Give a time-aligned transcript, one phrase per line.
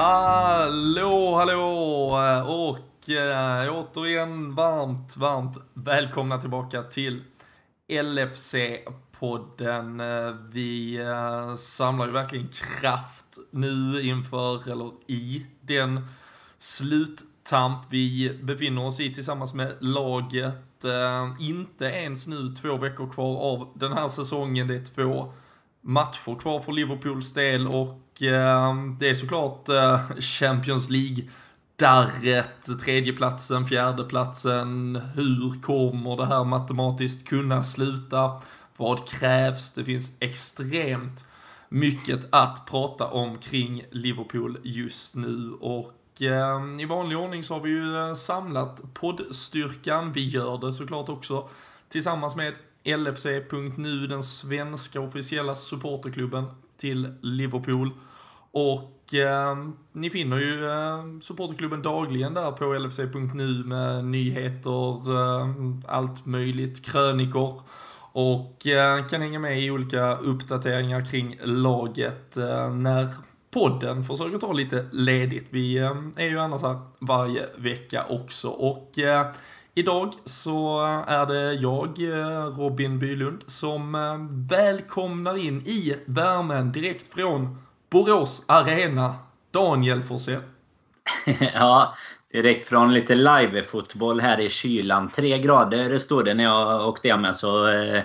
[0.00, 1.66] Hallå, hallå
[2.46, 7.22] och äh, återigen varmt, varmt välkomna tillbaka till
[7.88, 10.00] LFC-podden.
[10.00, 16.06] Eh, vi äh, samlar ju verkligen kraft nu inför, eller i, den
[16.58, 20.84] sluttamp vi befinner oss i tillsammans med laget.
[20.84, 24.68] Äh, inte ens nu två veckor kvar av den här säsongen.
[24.68, 25.32] Det är två
[25.80, 31.24] matcher kvar för Liverpools del och eh, det är såklart eh, Champions League
[31.76, 38.42] darret, tredjeplatsen, fjärdeplatsen, hur kommer det här matematiskt kunna sluta?
[38.76, 39.72] Vad krävs?
[39.72, 41.24] Det finns extremt
[41.68, 47.60] mycket att prata om kring Liverpool just nu och eh, i vanlig ordning så har
[47.60, 50.12] vi ju eh, samlat poddstyrkan.
[50.12, 51.48] Vi gör det såklart också
[51.88, 56.44] tillsammans med LFC.nu, den svenska officiella supporterklubben
[56.76, 57.90] till Liverpool.
[58.52, 59.56] Och eh,
[59.92, 65.48] ni finner ju eh, supporterklubben dagligen där på LFC.nu med nyheter, eh,
[65.86, 67.62] allt möjligt, krönikor.
[68.12, 73.08] Och eh, kan hänga med i olika uppdateringar kring laget eh, när
[73.50, 75.46] podden försöker ta lite ledigt.
[75.50, 78.48] Vi eh, är ju annars här varje vecka också.
[78.48, 79.26] Och eh,
[79.80, 84.16] Idag så är det jag, eh, Robin Bylund, som eh,
[84.58, 87.58] välkomnar in i värmen direkt från
[87.90, 89.14] Borås Arena.
[89.50, 90.40] Daniel Forsell.
[91.54, 91.94] ja,
[92.32, 95.10] direkt från lite live-fotboll här i kylan.
[95.10, 97.34] Tre grader stod det när jag åkte hem.
[97.34, 98.02] Så, eh,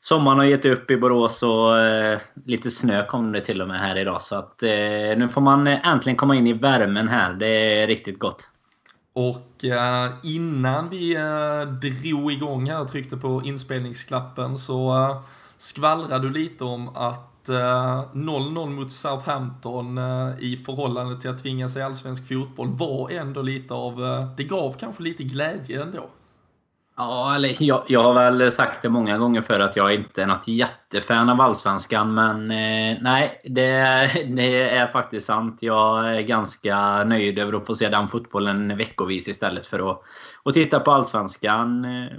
[0.00, 3.80] sommaren har gett upp i Borås och eh, lite snö kom det till och med
[3.80, 4.22] här idag.
[4.22, 4.68] Så att, eh,
[5.16, 7.32] nu får man eh, äntligen komma in i värmen här.
[7.32, 8.48] Det är riktigt gott.
[9.18, 15.20] Och eh, innan vi eh, drog igång här och tryckte på inspelningsklappen så eh,
[15.56, 17.54] skvallrade du lite om att eh,
[18.12, 23.74] 0-0 mot Southampton eh, i förhållande till att tvinga sig allsvensk fotboll var ändå lite
[23.74, 26.06] av, eh, det gav kanske lite glädje ändå.
[27.00, 30.26] Ja, eller jag, jag har väl sagt det många gånger för att jag inte är
[30.26, 32.14] något jättefan av Allsvenskan.
[32.14, 35.58] Men eh, nej, det, det, är faktiskt sant.
[35.62, 40.02] Jag är ganska nöjd över att få se den fotbollen veckovis istället för att,
[40.44, 41.84] att titta på Allsvenskan.
[41.84, 42.12] Eh,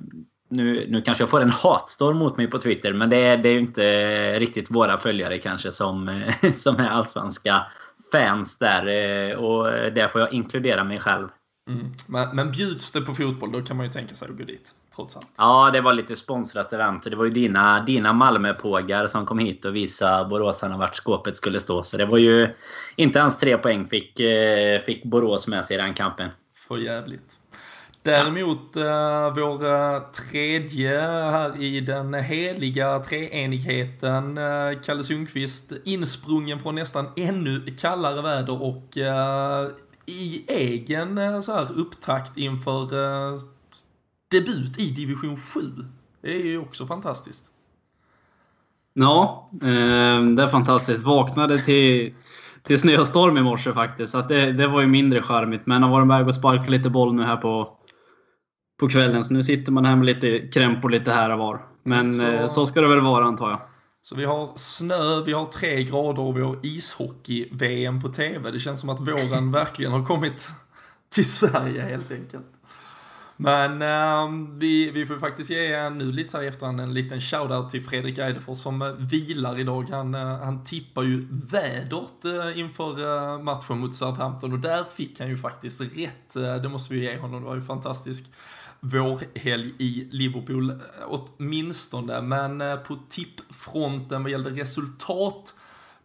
[0.49, 3.53] nu, nu kanske jag får en hatstorm mot mig på Twitter, men det, det är
[3.53, 6.23] ju inte riktigt våra följare kanske som,
[6.53, 7.65] som är allsvenska
[8.11, 8.87] fans där.
[8.87, 11.27] Eh, och där får jag inkludera mig själv.
[11.69, 11.91] Mm.
[12.07, 14.73] Men, men bjuds det på fotboll, då kan man ju tänka sig att gå dit.
[14.95, 15.27] Trots allt.
[15.37, 17.03] Ja, det var lite sponsrat event.
[17.03, 21.59] Det var ju dina, dina Malmöpågar som kom hit och visade boråsarna vart skåpet skulle
[21.59, 21.83] stå.
[21.83, 22.47] Så det var ju...
[22.95, 26.29] Inte ens tre poäng fick, eh, fick Borås med sig i den kampen.
[26.55, 27.35] För jävligt.
[28.03, 36.75] Däremot eh, vår eh, tredje här i den heliga treenigheten, eh, Kalle Sundqvist, insprungen från
[36.75, 39.67] nästan ännu kallare väder och eh,
[40.09, 43.39] i egen eh, så här upptakt inför eh,
[44.31, 45.61] debut i division 7.
[46.21, 47.45] Det är ju också fantastiskt.
[48.93, 51.05] Ja, eh, det är fantastiskt.
[51.05, 52.13] Vaknade till,
[52.63, 54.11] till snöstorm i morse faktiskt.
[54.11, 55.65] Så det, det var ju mindre charmigt.
[55.65, 57.77] Men har varit med och sparkat lite boll nu här på,
[58.79, 59.23] på kvällen.
[59.23, 61.65] Så nu sitter man här med lite krämpor lite här och var.
[61.83, 63.59] Men så, så ska det väl vara antar jag.
[64.01, 68.51] Så vi har snö, vi har tre grader och vi har ishockey-VM på TV.
[68.51, 70.47] Det känns som att våren verkligen har kommit
[71.09, 72.45] till Sverige helt enkelt.
[73.41, 77.83] Men äh, vi, vi får faktiskt ge nu lite här efterhand en liten shoutout till
[77.83, 79.89] Fredrik Eidefors som äh, vilar idag.
[79.91, 85.29] Han, äh, han tippar ju vädret äh, inför matchen mot Southampton och där fick han
[85.29, 86.33] ju faktiskt rätt.
[86.63, 88.25] det måste vi ge honom, det var ju fantastiskt
[88.79, 90.75] vårhelg i Liverpool, eh,
[91.07, 92.21] åtminstone.
[92.21, 95.53] Men eh, på tippfronten vad gällde resultat,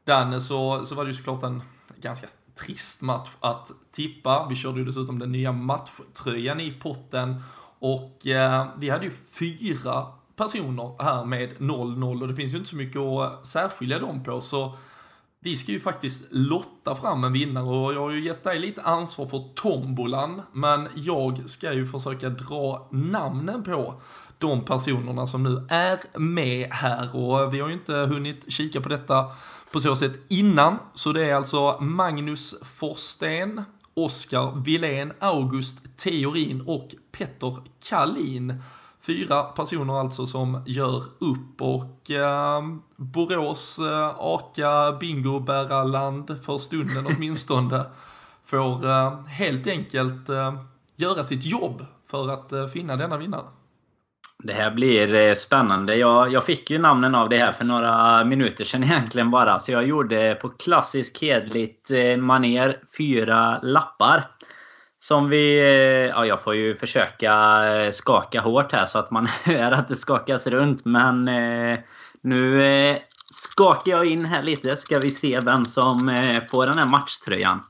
[0.05, 1.63] Danne, så, så var det ju såklart en
[1.97, 4.47] ganska trist match att tippa.
[4.49, 7.43] Vi körde ju dessutom den nya matchtröjan i potten
[7.79, 10.07] och eh, vi hade ju fyra
[10.37, 14.41] personer här med 0-0 och det finns ju inte så mycket att särskilja dem på
[14.41, 14.77] så
[15.45, 18.83] vi ska ju faktiskt lotta fram en vinnare och jag har ju gett dig lite
[18.83, 24.01] ansvar för tombolan, men jag ska ju försöka dra namnen på
[24.39, 27.17] de personerna som nu är med här.
[27.17, 29.27] Och vi har ju inte hunnit kika på detta
[29.73, 33.63] på så sätt innan, så det är alltså Magnus Forsten,
[33.95, 37.57] Oskar Wilén, August Theorin och Petter
[37.89, 38.63] Kallin.
[39.07, 42.63] Fyra personer alltså som gör upp och eh,
[42.97, 47.85] Borås eh, aka bingobärarland för stunden åtminstone
[48.45, 50.55] får eh, helt enkelt eh,
[50.97, 53.47] göra sitt jobb för att eh, finna denna vinnare.
[54.39, 55.97] Det här blir eh, spännande.
[55.97, 59.59] Jag, jag fick ju namnen av det här för några minuter sedan egentligen bara.
[59.59, 64.27] Så jag gjorde på klassiskt hedligt eh, maner fyra lappar.
[65.05, 65.59] Som vi...
[65.59, 69.97] Eh, ja, jag får ju försöka skaka hårt här så att man hör att det
[69.97, 70.85] skakas runt.
[70.85, 71.25] Men
[72.21, 72.63] nu
[73.33, 74.77] skakar jag in här lite.
[74.77, 75.99] Ska vi se vem som
[76.51, 77.63] får den här matchtröjan.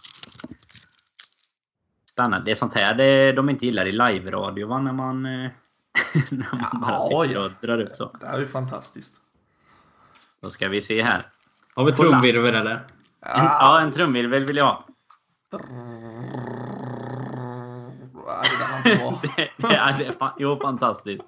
[2.10, 2.44] Spännande.
[2.44, 4.78] Det är sånt här det, de inte gillar i live-radio va?
[4.78, 5.22] När man
[6.30, 8.16] När man bara sitter och drar upp så.
[8.20, 9.14] Det är ju fantastiskt.
[10.42, 11.22] Då ska vi se här.
[11.74, 12.86] Har vi trumvirvel eller?
[13.20, 14.84] Ja, en, ja, en trumvirvel vill jag ha.
[18.84, 21.24] Det, det, det, är, det är jo, fantastiskt.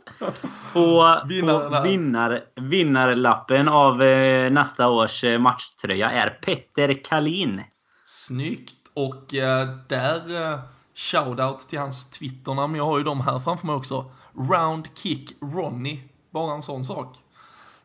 [0.72, 7.62] På, på vinnar, vinnarlappen av eh, nästa års eh, matchtröja är Petter Kalin.
[8.06, 8.72] Snyggt!
[8.94, 10.58] Och eh, där eh,
[10.94, 12.74] shoutout till hans Twitternamn.
[12.74, 14.10] Jag har ju dem här framför mig också.
[14.34, 16.00] Roundkick Ronny.
[16.30, 17.16] Bara en sån sak.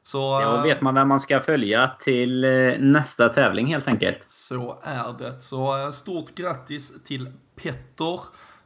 [0.03, 4.29] Så, Då eh, vet man vem man ska följa till eh, nästa tävling helt enkelt.
[4.29, 5.41] Så är det.
[5.41, 8.19] Så eh, stort grattis till Petter.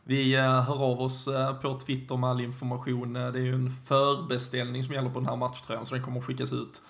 [0.08, 3.16] Vi eh, hör av oss eh, på Twitter med all information.
[3.16, 6.20] Eh, det är ju en förbeställning som gäller på den här matchtröjan, så den kommer
[6.20, 6.82] att skickas ut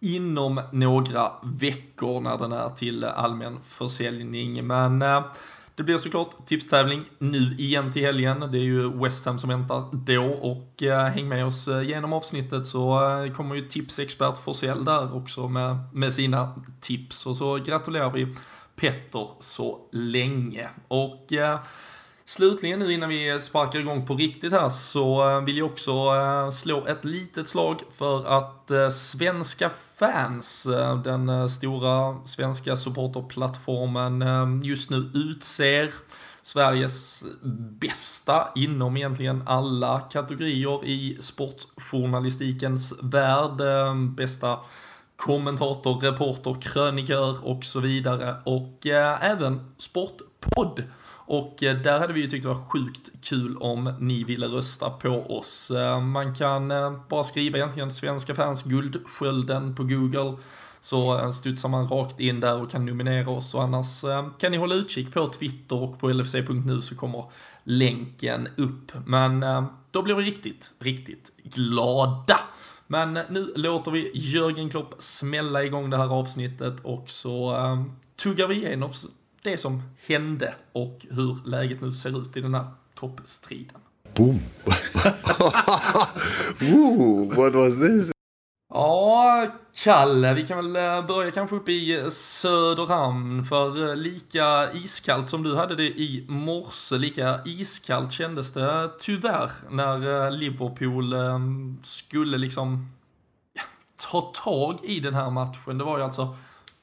[0.00, 4.66] inom några veckor när den är till allmän försäljning.
[4.66, 4.98] Men
[5.74, 8.40] det blir såklart tipstävling nu igen till helgen.
[8.40, 10.82] Det är ju West Ham som väntar då och
[11.12, 13.00] häng med oss genom avsnittet så
[13.36, 18.36] kommer ju tipsexpert Forsell där också med, med sina tips och så gratulerar vi
[18.76, 20.68] Petter så länge.
[20.88, 21.32] Och
[22.26, 26.50] Slutligen nu innan vi sparkar igång på riktigt här så eh, vill jag också eh,
[26.50, 30.66] slå ett litet slag för att eh, svenska fans,
[31.04, 35.90] den stora svenska supporterplattformen, just nu utser
[36.42, 37.24] Sveriges
[37.80, 43.60] bästa inom egentligen alla kategorier i sportjournalistikens värld.
[44.16, 44.58] Bästa
[45.16, 48.86] kommentator, reporter, krönikör och så vidare och
[49.20, 50.82] även sportpodd.
[51.26, 54.90] Och eh, där hade vi ju tyckt det var sjukt kul om ni ville rösta
[54.90, 55.70] på oss.
[55.70, 60.36] Eh, man kan eh, bara skriva egentligen svenska fans Guldskölden på Google
[60.80, 64.04] så studsar man rakt in där och kan nominera oss och annars
[64.38, 67.24] kan ni hålla utkik på Twitter och på LFC.nu så kommer
[67.64, 68.92] länken upp.
[69.06, 69.44] Men
[69.90, 72.40] då blir vi riktigt, riktigt glada.
[72.86, 77.56] Men nu låter vi Jörgen Klopp smälla igång det här avsnittet och så
[78.16, 78.90] tuggar vi igenom
[79.44, 83.80] det som hände och hur läget nu ser ut i den här toppstriden.
[84.14, 84.38] Boom!
[86.60, 88.10] Ooh, what was this?
[88.74, 89.46] Ja,
[89.84, 95.42] Kalle, vi kan väl eh, börja kanske uppe i Söderhamn, för eh, lika iskallt som
[95.42, 101.14] du hade det i morse, lika iskallt kändes det tyvärr när eh, Liverpool
[101.82, 102.92] skulle liksom
[103.52, 103.62] ja,
[104.10, 105.78] ta tag i den här matchen.
[105.78, 106.36] Det var ju alltså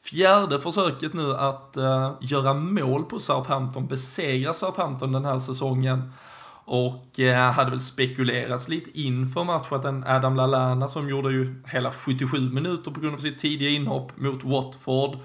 [0.04, 6.12] fjärde försöket nu att eh, göra mål på Southampton, besegra Southampton den här säsongen.
[6.66, 11.64] Och eh, hade väl spekulerats lite inför matchen att en Adam Lallana som gjorde ju
[11.68, 15.18] hela 77 minuter på grund av sitt tidiga inhopp mot Watford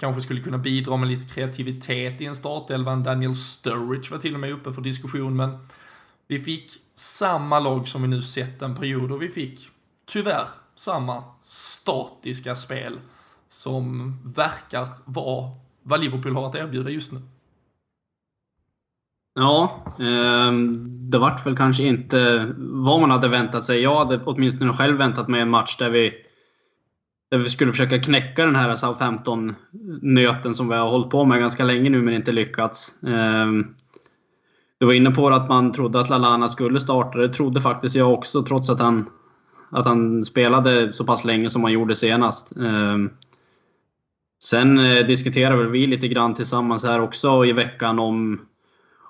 [0.00, 2.96] kanske skulle kunna bidra med lite kreativitet i en startelva.
[2.96, 5.68] Daniel Sturridge var till och med uppe för diskussion, men
[6.28, 9.68] vi fick samma lag som vi nu sett en period och vi fick
[10.06, 12.98] tyvärr samma statiska spel
[13.52, 15.50] som verkar vara
[15.82, 17.20] vad Liverpool har att erbjuda just nu.
[19.34, 20.52] Ja, eh,
[21.10, 23.82] det vart väl kanske inte vad man hade väntat sig.
[23.82, 26.12] Jag hade åtminstone själv väntat mig en match där vi,
[27.30, 31.64] där vi skulle försöka knäcka den här Southampton-nöten som vi har hållit på med ganska
[31.64, 33.02] länge nu men inte lyckats.
[33.02, 33.46] Eh,
[34.78, 37.18] du var inne på att man trodde att Lalana skulle starta.
[37.18, 39.10] Det trodde faktiskt jag också trots att han,
[39.70, 42.56] att han spelade så pass länge som han gjorde senast.
[42.56, 43.10] Ehm,
[44.42, 48.40] Sen eh, diskuterade väl vi lite grann tillsammans här också i veckan om,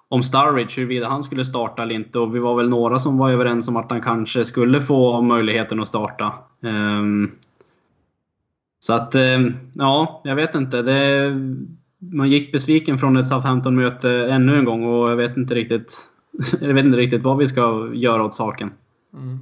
[0.08, 2.18] om Starridge, huruvida han skulle starta eller inte.
[2.18, 5.80] Och vi var väl några som var överens om att han kanske skulle få möjligheten
[5.80, 6.32] att starta.
[6.60, 7.30] Um,
[8.80, 10.82] så att, ehm, ja, jag vet inte.
[10.82, 11.32] Det,
[11.99, 16.08] man gick besviken från ett Southampton-möte ännu en gång och jag vet inte riktigt,
[16.60, 18.70] jag vet inte riktigt vad vi ska göra åt saken.
[19.14, 19.38] Mm.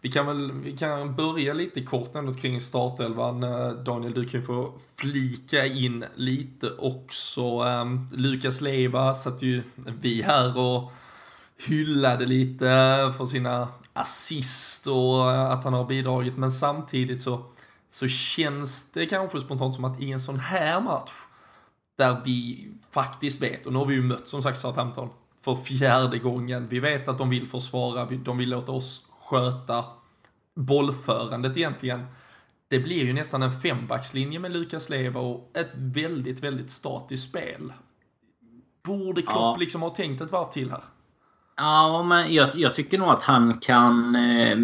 [0.00, 3.42] Vi kan väl vi kan börja lite kort ändå kring startelvan.
[3.42, 7.42] Eh, Daniel, du kan ju få flika in lite också.
[7.42, 9.62] Ehm, Lukas Leiva satt ju
[10.00, 10.92] vi här och
[11.66, 16.36] hyllade lite eh, för sina assist och eh, att han har bidragit.
[16.36, 17.42] Men samtidigt så,
[17.90, 21.12] så känns det kanske spontant som att i en sån här match
[21.98, 25.08] där vi faktiskt vet, och nu har vi ju mött som sagt Southampton
[25.42, 26.68] för fjärde gången.
[26.68, 29.84] Vi vet att de vill försvara, de vill låta oss sköta
[30.54, 32.06] bollförandet egentligen.
[32.68, 37.72] Det blir ju nästan en fembackslinje med Lukas Leva och ett väldigt, väldigt statiskt spel.
[38.84, 39.56] Borde Klopp Ja.
[39.58, 40.82] liksom ha tänkt ett varv till här?
[41.56, 44.14] Ja, men jag, jag tycker nog att han kan...
[44.16, 44.56] Eh,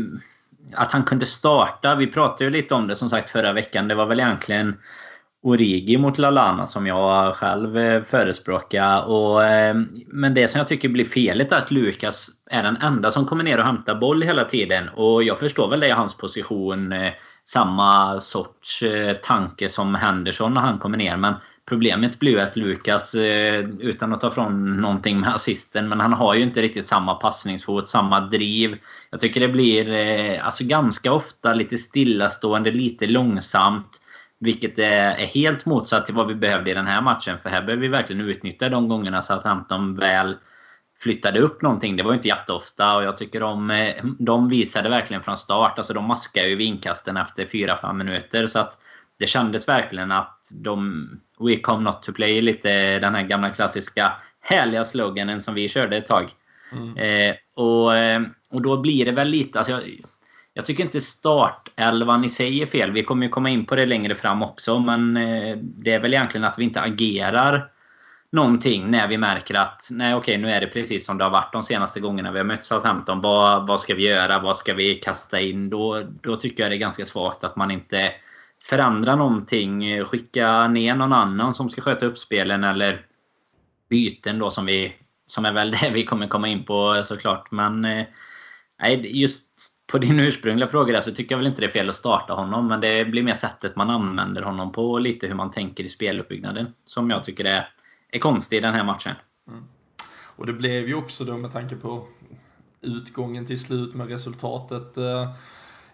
[0.74, 1.94] att han kunde starta.
[1.94, 3.88] Vi pratade ju lite om det som sagt förra veckan.
[3.88, 4.76] Det var väl egentligen
[5.44, 9.02] Origi mot Lalana som jag själv eh, förespråkar.
[9.02, 13.10] Och, eh, men det som jag tycker blir felet är att Lukas är den enda
[13.10, 14.88] som kommer ner och hämtar boll hela tiden.
[14.88, 16.92] Och jag förstår väl det i hans position.
[16.92, 17.12] Eh,
[17.44, 18.82] samma sorts
[19.22, 21.16] tanke som Henderson när han kommer ner.
[21.16, 21.34] Men
[21.66, 23.14] Problemet blir ju att Lukas,
[23.78, 27.88] utan att ta från någonting med assisten, men han har ju inte riktigt samma passningsfot,
[27.88, 28.78] samma driv.
[29.10, 34.01] Jag tycker det blir alltså ganska ofta lite stillastående, lite långsamt.
[34.42, 37.38] Vilket är är helt motsatt till vad vi behövde i den här matchen.
[37.38, 40.36] För här behöver vi verkligen utnyttja de gångerna så att Hampton väl
[41.00, 41.96] flyttade upp någonting.
[41.96, 45.78] Det var ju inte jätteofta och jag tycker de, eh, de visade verkligen från start.
[45.78, 48.46] Alltså de maskar ju vid inkasten efter 4-5 minuter.
[48.46, 48.78] Så att
[49.18, 51.08] det kändes verkligen att de...
[51.38, 52.40] We come not to play.
[52.40, 56.30] Lite den här gamla klassiska härliga sloganen som vi körde ett tag.
[56.72, 56.96] Mm.
[56.96, 59.58] Eh, och, eh, och då blir det väl lite...
[59.58, 59.82] Alltså jag,
[60.54, 62.90] jag tycker inte startelvan i sig är fel.
[62.92, 64.78] Vi kommer ju komma in på det längre fram också.
[64.78, 67.70] Men eh, det är väl egentligen att vi inte agerar
[68.32, 71.52] någonting när vi märker att nej okej nu är det precis som det har varit
[71.52, 73.20] de senaste gångerna vi har mött Southampton.
[73.20, 74.38] Vad, vad ska vi göra?
[74.38, 75.70] Vad ska vi kasta in?
[75.70, 78.12] Då, då tycker jag det är ganska svagt att man inte
[78.62, 79.84] förändrar någonting.
[79.84, 83.06] Eh, Skicka ner någon annan som ska sköta uppspelen eller
[83.88, 87.50] byten då som vi som är väl det vi kommer komma in på såklart.
[87.50, 88.04] Men eh,
[88.82, 91.90] nej, just på din ursprungliga fråga där så tycker jag väl inte det är fel
[91.90, 92.68] att starta honom.
[92.68, 95.88] Men det blir mer sättet man använder honom på och lite hur man tänker i
[95.88, 96.66] speluppbyggnaden.
[96.84, 97.68] Som jag tycker är,
[98.10, 99.14] är konstigt i den här matchen.
[99.48, 99.64] Mm.
[100.36, 102.06] Och det blev ju också då med tanke på
[102.80, 105.30] utgången till slut med resultatet eh,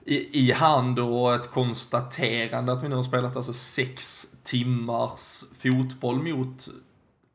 [0.04, 6.22] i, i hand och ett konstaterande att vi nu har spelat alltså sex timmars fotboll
[6.22, 6.68] mot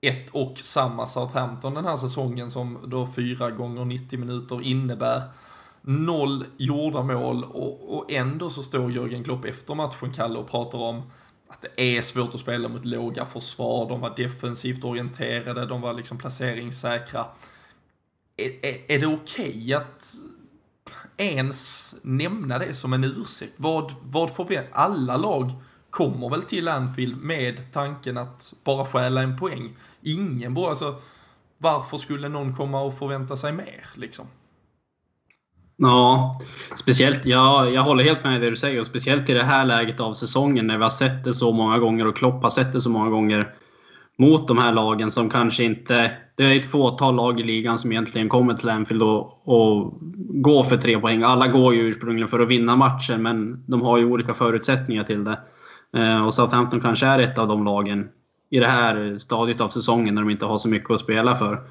[0.01, 5.21] ett och samma Southampton den här säsongen som då fyra gånger 90 minuter innebär
[5.85, 10.79] noll gjorda mål och, och ändå så står Jörgen Klopp efter matchen, Kalle, och pratar
[10.79, 11.01] om
[11.47, 15.93] att det är svårt att spela mot låga försvar, de var defensivt orienterade, de var
[15.93, 17.25] liksom placeringssäkra.
[18.37, 20.15] Är, är, är det okej att
[21.17, 23.53] ens nämna det som en ursäkt?
[23.57, 24.59] Vad, vad får vi?
[24.71, 25.51] Alla lag
[25.89, 29.75] kommer väl till Anfield med tanken att bara stjäla en poäng.
[30.01, 30.95] Ingen bara, alltså
[31.57, 34.27] varför skulle någon komma och förvänta sig mer liksom?
[35.77, 36.39] Ja,
[36.75, 37.25] speciellt.
[37.25, 38.79] Ja, jag håller helt med det du säger.
[38.79, 41.79] Och speciellt i det här läget av säsongen när vi har sett det så många
[41.79, 43.53] gånger och Klopp har sett det så många gånger
[44.17, 46.11] mot de här lagen som kanske inte...
[46.35, 49.97] Det är ett fåtal lag i ligan som egentligen kommer till Anfield och, och
[50.43, 51.23] går för tre poäng.
[51.23, 55.23] Alla går ju ursprungligen för att vinna matchen men de har ju olika förutsättningar till
[55.23, 55.39] det.
[55.97, 58.09] Eh, och Southampton kanske är ett av de lagen
[58.49, 61.61] i det här stadiet av säsongen när de inte har så mycket att spela för.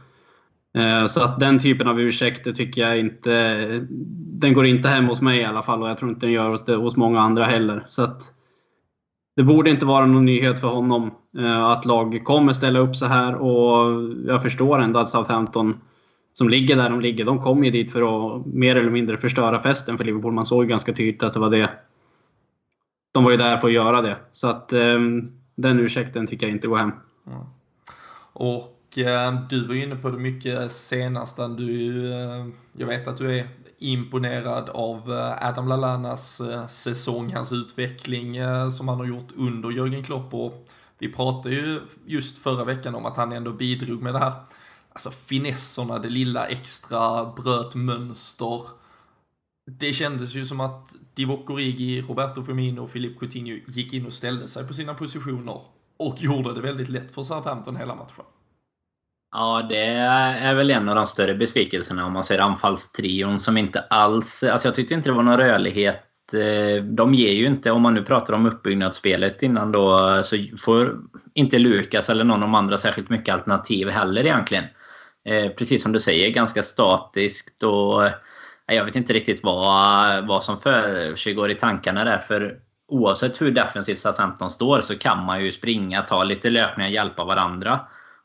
[0.75, 3.87] Eh, så att den typen av ursäkter tycker jag inte...
[4.15, 6.51] Den går inte hem hos mig i alla fall och jag tror inte den gör
[6.51, 7.85] hos, hos många andra heller.
[7.87, 8.23] Så att
[9.37, 13.07] det borde inte vara någon nyhet för honom eh, att lag kommer ställa upp så
[13.07, 15.81] här och jag förstår ändå att Southampton
[16.33, 18.03] som ligger där de ligger, de kom ju dit för
[18.37, 20.33] att mer eller mindre förstöra festen för Liverpool.
[20.33, 21.71] Man såg ju ganska tydligt att det var det.
[23.13, 24.17] De var ju där för att göra det.
[24.33, 26.93] Så att ehm, den ursäkten tycker jag inte går hem.
[28.33, 33.19] Och Eh, du var ju inne på det mycket senast, du, eh, jag vet att
[33.19, 38.37] du är imponerad av eh, Adam Lallanas säsong, hans utveckling
[38.73, 40.69] som han har gjort under Jörgen Klopp och
[40.99, 44.33] vi pratade ju just förra veckan om att han ändå bidrog med det här,
[44.93, 48.61] alltså finesserna, det lilla extra, bröt mönster.
[49.67, 54.13] Det kändes ju som att Divock Origi, Roberto Firmino och Philippe Coutinho gick in och
[54.13, 55.61] ställde sig på sina positioner
[55.97, 58.25] och gjorde det väldigt lätt för Southampton hela matchen.
[59.33, 63.81] Ja, det är väl en av de större besvikelserna om man ser anfallstrion som inte
[63.81, 64.43] alls...
[64.43, 66.35] Alltså jag tyckte inte det var någon rörlighet.
[66.35, 70.99] Eh, de ger ju inte, om man nu pratar om uppbyggnadsspelet innan då, så får
[71.35, 74.65] inte Lukas eller någon av de andra särskilt mycket alternativ heller egentligen.
[75.25, 78.13] Eh, precis som du säger, ganska statiskt och eh,
[78.67, 82.19] jag vet inte riktigt vad, vad som försiggår i tankarna där.
[82.19, 82.59] För
[82.89, 87.81] oavsett hur defensivt Southampton står så kan man ju springa, ta lite löpningar, hjälpa varandra.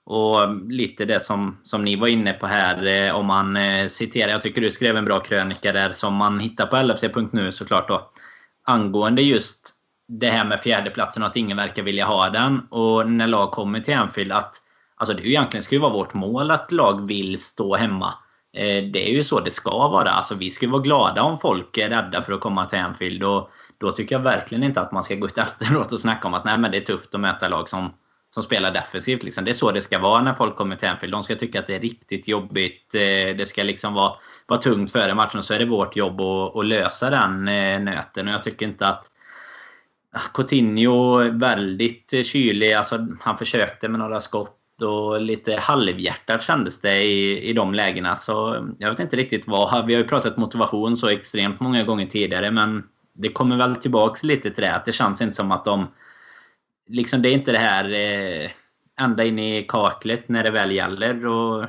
[0.10, 3.88] Och eh, lite det som, som ni var inne på här, eh, om man eh,
[3.88, 7.88] citerar, jag tycker du skrev en bra krönika där som man hittar på LFC.nu såklart
[7.88, 8.12] då.
[8.66, 9.74] Angående just
[10.08, 12.60] det här med fjärdeplatsen och att ingen verkar vilja ha den.
[12.70, 14.56] Och när lag kommer till Anfield att
[15.00, 18.14] Alltså det är ju egentligen ska ju vara vårt mål att lag vill stå hemma.
[18.94, 20.10] Det är ju så det ska vara.
[20.10, 23.24] Alltså, vi ska vara glada om folk är rädda för att komma till Anfield.
[23.24, 26.34] Och då tycker jag verkligen inte att man ska gå ut efteråt och snacka om
[26.34, 27.94] att Nej, men det är tufft att möta lag som,
[28.30, 29.24] som spelar defensivt.
[29.24, 29.46] Liksom.
[29.46, 31.14] Det är så det ska vara när folk kommer till Anfield.
[31.14, 32.96] De ska tycka att det är riktigt jobbigt.
[32.96, 34.14] Eh, det ska liksom vara,
[34.48, 35.44] vara tungt före matchen.
[35.44, 38.28] Så är det vårt jobb att, att lösa den eh, nöten.
[38.28, 39.06] Och jag tycker inte att
[40.12, 42.74] ah, Coutinho väldigt eh, kylig.
[42.74, 48.16] Alltså, han försökte med några skott och lite halvhjärtat kändes det i, i de lägena.
[48.16, 49.86] Så jag vet inte riktigt vad.
[49.88, 54.24] Vi har ju pratat motivation så extremt många gånger tidigare men det kommer väl tillbaks
[54.24, 54.76] lite till det.
[54.76, 55.88] Att det känns inte som att de...
[56.88, 58.50] Liksom det är inte det här eh,
[59.00, 61.26] ända in i kaklet när det väl gäller.
[61.26, 61.66] Och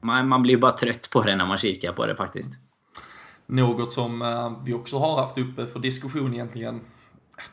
[0.00, 2.52] man, man blir bara trött på det när man kikar på det faktiskt.
[3.46, 6.80] Något som eh, vi också har haft uppe för diskussion egentligen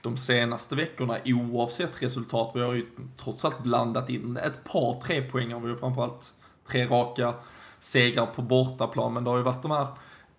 [0.02, 2.52] de senaste veckorna oavsett resultat.
[2.56, 2.86] Vi har ju
[3.18, 5.48] trots allt blandat in ett par tre poäng.
[5.48, 6.34] Vi har framförallt
[6.72, 7.34] tre raka
[7.80, 9.88] segrar på bortaplan, men det har ju varit de här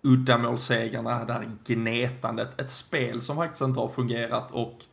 [0.01, 4.83] uddamålssegrarna, det här gnetandet, ett spel som faktiskt inte har fungerat och,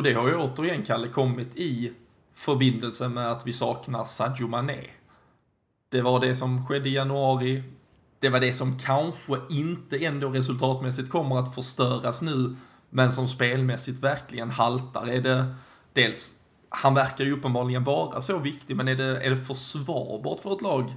[0.00, 1.92] och det har ju återigen, Kalle, kommit i
[2.34, 4.80] förbindelse med att vi saknar Sadio Mané.
[5.88, 7.62] Det var det som skedde i januari,
[8.18, 12.56] det var det som kanske inte ändå resultatmässigt kommer att förstöras nu
[12.90, 15.06] men som spelmässigt verkligen haltar.
[15.06, 15.54] Är det
[15.92, 16.34] dels,
[16.68, 20.62] han verkar ju uppenbarligen vara så viktig, men är det, är det försvarbart för ett
[20.62, 20.94] lag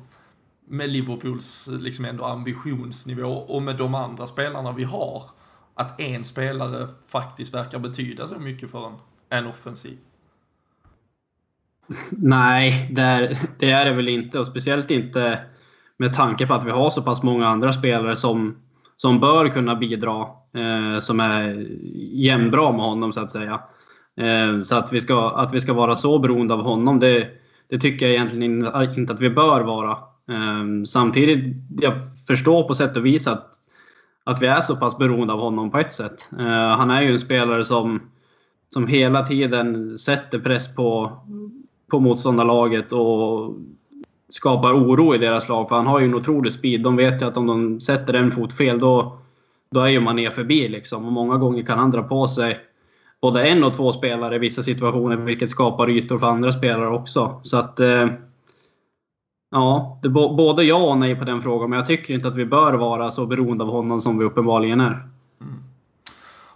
[0.67, 5.23] med Liverpools liksom ändå ambitionsnivå och med de andra spelarna vi har,
[5.75, 8.93] att en spelare faktiskt verkar betyda så mycket för en,
[9.29, 9.97] en offensiv?
[12.09, 14.39] Nej, det är, det är det väl inte.
[14.39, 15.39] Och speciellt inte
[15.97, 18.55] med tanke på att vi har så pass många andra spelare som,
[18.97, 21.67] som bör kunna bidra eh, som är
[22.13, 23.61] jämnbra med honom så att säga.
[24.17, 27.27] Eh, så att vi, ska, att vi ska vara så beroende av honom, det,
[27.69, 29.91] det tycker jag egentligen inte att vi bör vara.
[30.29, 31.93] Eh, samtidigt, jag
[32.27, 33.59] förstår på sätt och vis att,
[34.23, 36.29] att vi är så pass beroende av honom på ett sätt.
[36.39, 38.01] Eh, han är ju en spelare som,
[38.73, 41.11] som hela tiden sätter press på,
[41.91, 43.55] på motståndarlaget och
[44.29, 45.69] skapar oro i deras lag.
[45.69, 46.81] För han har ju en otrolig speed.
[46.81, 49.17] De vet ju att om de sätter en fot fel då,
[49.71, 51.05] då är ju Mané förbi liksom.
[51.05, 52.59] Och många gånger kan han dra på sig
[53.21, 57.39] både en och två spelare i vissa situationer, vilket skapar ytor för andra spelare också.
[57.43, 57.79] Så att...
[57.79, 58.07] Eh,
[59.53, 62.45] ja, det, både ja och nej på den frågan, men jag tycker inte att vi
[62.45, 65.07] bör vara så beroende av honom som vi uppenbarligen är.
[65.41, 65.63] Mm.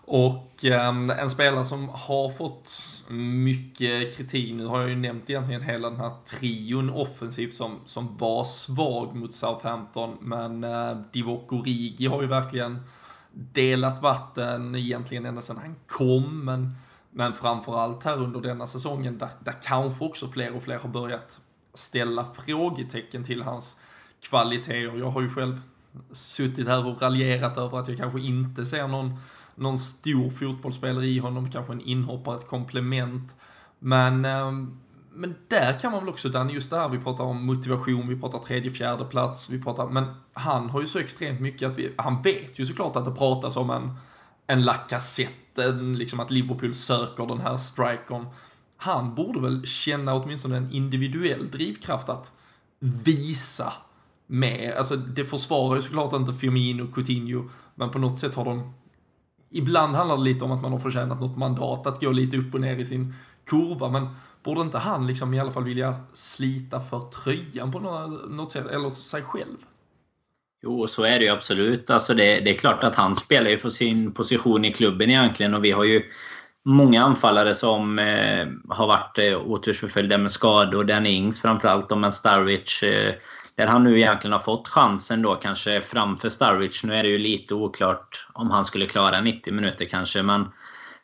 [0.05, 0.87] Och eh,
[1.21, 2.71] en spelare som har fått
[3.09, 8.17] mycket kritik, nu har jag ju nämnt egentligen hela den här trion offensivt som, som
[8.17, 12.79] var svag mot Southampton, men eh, Divock Origi har ju verkligen
[13.31, 16.75] delat vatten egentligen ända sedan han kom, men,
[17.11, 21.41] men framförallt här under denna säsongen där, där kanske också fler och fler har börjat
[21.77, 23.77] ställa frågetecken till hans
[24.29, 24.97] kvaliteter.
[24.97, 25.61] Jag har ju själv
[26.11, 29.19] suttit här och raljerat över att jag kanske inte ser någon,
[29.55, 33.35] någon stor fotbollsspelare i honom, kanske en inhoppare, ett komplement.
[33.79, 34.79] Men ehm,
[35.17, 38.19] men där kan man väl också, Dan, just det här vi pratar om motivation, vi
[38.19, 41.93] pratar tredje, fjärde plats, vi pratar, men han har ju så extremt mycket att vi,
[41.95, 43.93] han vet ju såklart att det pratas om en,
[44.47, 48.25] en Lacazette, en, liksom att Liverpool söker den här strikern.
[48.77, 52.31] Han borde väl känna åtminstone en individuell drivkraft att
[52.79, 53.73] visa
[54.27, 58.45] med, alltså det försvarar ju såklart inte Firmino och Coutinho, men på något sätt har
[58.45, 58.73] de
[59.49, 62.53] Ibland handlar det lite om att man har förtjänat något mandat att gå lite upp
[62.53, 63.13] och ner i sin
[63.45, 64.07] kurva, men
[64.47, 67.79] Borde inte han liksom i alla fall vilja slita för tröjan på
[68.29, 69.57] något sätt, eller sig själv?
[70.63, 71.89] Jo, så är det ju absolut.
[71.89, 75.53] Alltså det, det, är klart att han spelar ju på sin position i klubben egentligen
[75.53, 76.03] och vi har ju
[76.67, 80.83] många anfallare som eh, har varit eh, otursförföljda med skador.
[80.83, 82.83] Danny Ings framförallt, men Starwich.
[82.83, 83.13] Eh,
[83.55, 86.83] där han nu egentligen har fått chansen då kanske framför Starwich.
[86.83, 90.45] Nu är det ju lite oklart om han skulle klara 90 minuter kanske, men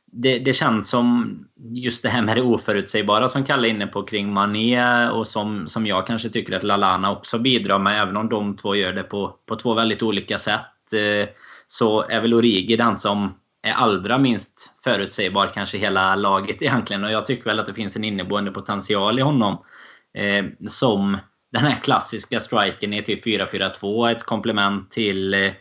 [0.05, 4.03] det, det, känns som just det här med det oförutsägbara som Kalle är inne på
[4.03, 8.01] kring Mané och som, som jag kanske tycker att Lalana också bidrar med.
[8.01, 10.93] Även om de två gör det på, på två väldigt olika sätt.
[10.93, 11.29] Eh,
[11.67, 17.03] så är väl Origi den som är allra minst förutsägbar kanske hela laget egentligen.
[17.03, 19.65] Och jag tycker väl att det finns en inneboende potential i honom.
[20.17, 21.17] Eh, som
[21.51, 24.11] den här klassiska striken i typ 4-4-2.
[24.11, 25.51] Ett komplement till eh,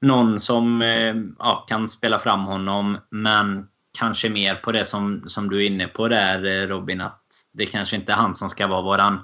[0.00, 3.66] någon som eh, ja, kan spela fram honom men
[3.98, 7.00] kanske mer på det som, som du är inne på där eh, Robin.
[7.00, 9.20] Att det kanske inte är han som ska vara våran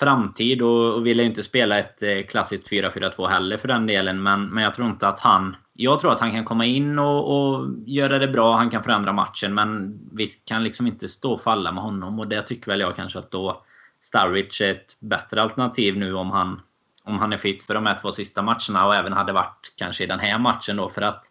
[0.00, 0.62] framtid.
[0.62, 4.22] Och, och vill inte spela ett eh, klassiskt 4-4-2 heller för den delen.
[4.22, 5.56] Men, men jag tror inte att han...
[5.76, 8.56] Jag tror att han kan komma in och, och göra det bra.
[8.56, 9.54] Han kan förändra matchen.
[9.54, 12.18] Men vi kan liksom inte stå och falla med honom.
[12.18, 13.62] Och det tycker väl jag kanske att då
[14.00, 16.60] Starwich är ett bättre alternativ nu om han
[17.06, 20.04] om han är fit för de här två sista matcherna och även hade varit kanske
[20.04, 20.88] i den här matchen då.
[20.88, 21.24] För att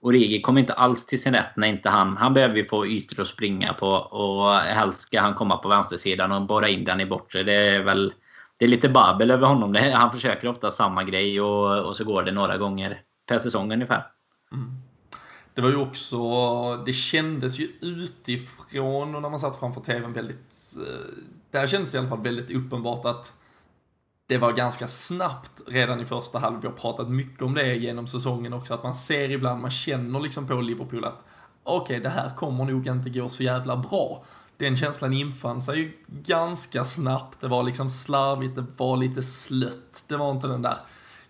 [0.00, 2.16] Origi kommer inte alls till sin rätt när inte han...
[2.16, 6.32] Han behöver ju få ytor att springa på och helst ska han komma på vänstersidan
[6.32, 7.42] och borra in den i bortre.
[7.42, 8.12] Det är väl...
[8.56, 9.76] Det är lite babbel över honom.
[9.94, 14.06] Han försöker ofta samma grej och, och så går det några gånger per säsong ungefär.
[14.52, 14.74] Mm.
[15.54, 16.18] Det var ju också,
[16.76, 21.14] det kändes ju utifrån och när man satt framför TVn väldigt, eh,
[21.50, 23.32] där kändes det i alla fall väldigt uppenbart att
[24.26, 28.06] det var ganska snabbt redan i första halv, Vi har pratat mycket om det genom
[28.06, 31.24] säsongen också, att man ser ibland, man känner liksom på Liverpool att
[31.62, 34.24] okej, okay, det här kommer nog inte gå så jävla bra.
[34.56, 37.40] Den känslan infann sig ju ganska snabbt.
[37.40, 40.04] Det var liksom slarvigt, det var lite slött.
[40.06, 40.78] Det var inte den där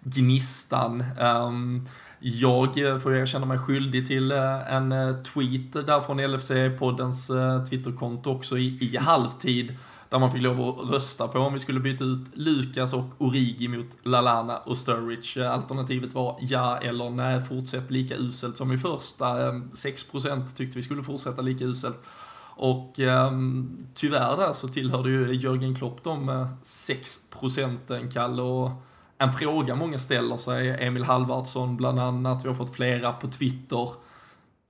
[0.05, 1.01] gnistan.
[1.01, 1.87] Um, ehm,
[2.27, 7.31] jag eh, får erkänna mig skyldig till eh, en eh, tweet där från LFC-poddens
[7.69, 9.77] Twitterkonto också i, i halvtid
[10.09, 13.69] där man fick lov att rösta på om vi skulle byta ut Lukas och Origi
[13.69, 15.51] mot Lalana och Sturridge.
[15.51, 19.49] Alternativet var ja eller nej, fortsätt lika uselt som i första.
[19.49, 21.97] Ehm, 6% tyckte vi skulle fortsätta lika uselt.
[22.57, 28.43] Och um, tyvärr där så tillhörde ju Jörgen Klopp de 6 procenten, Kalle.
[28.43, 28.71] Och
[29.19, 33.91] en fråga många ställer sig, Emil Halvardsson bland annat, vi har fått flera på Twitter.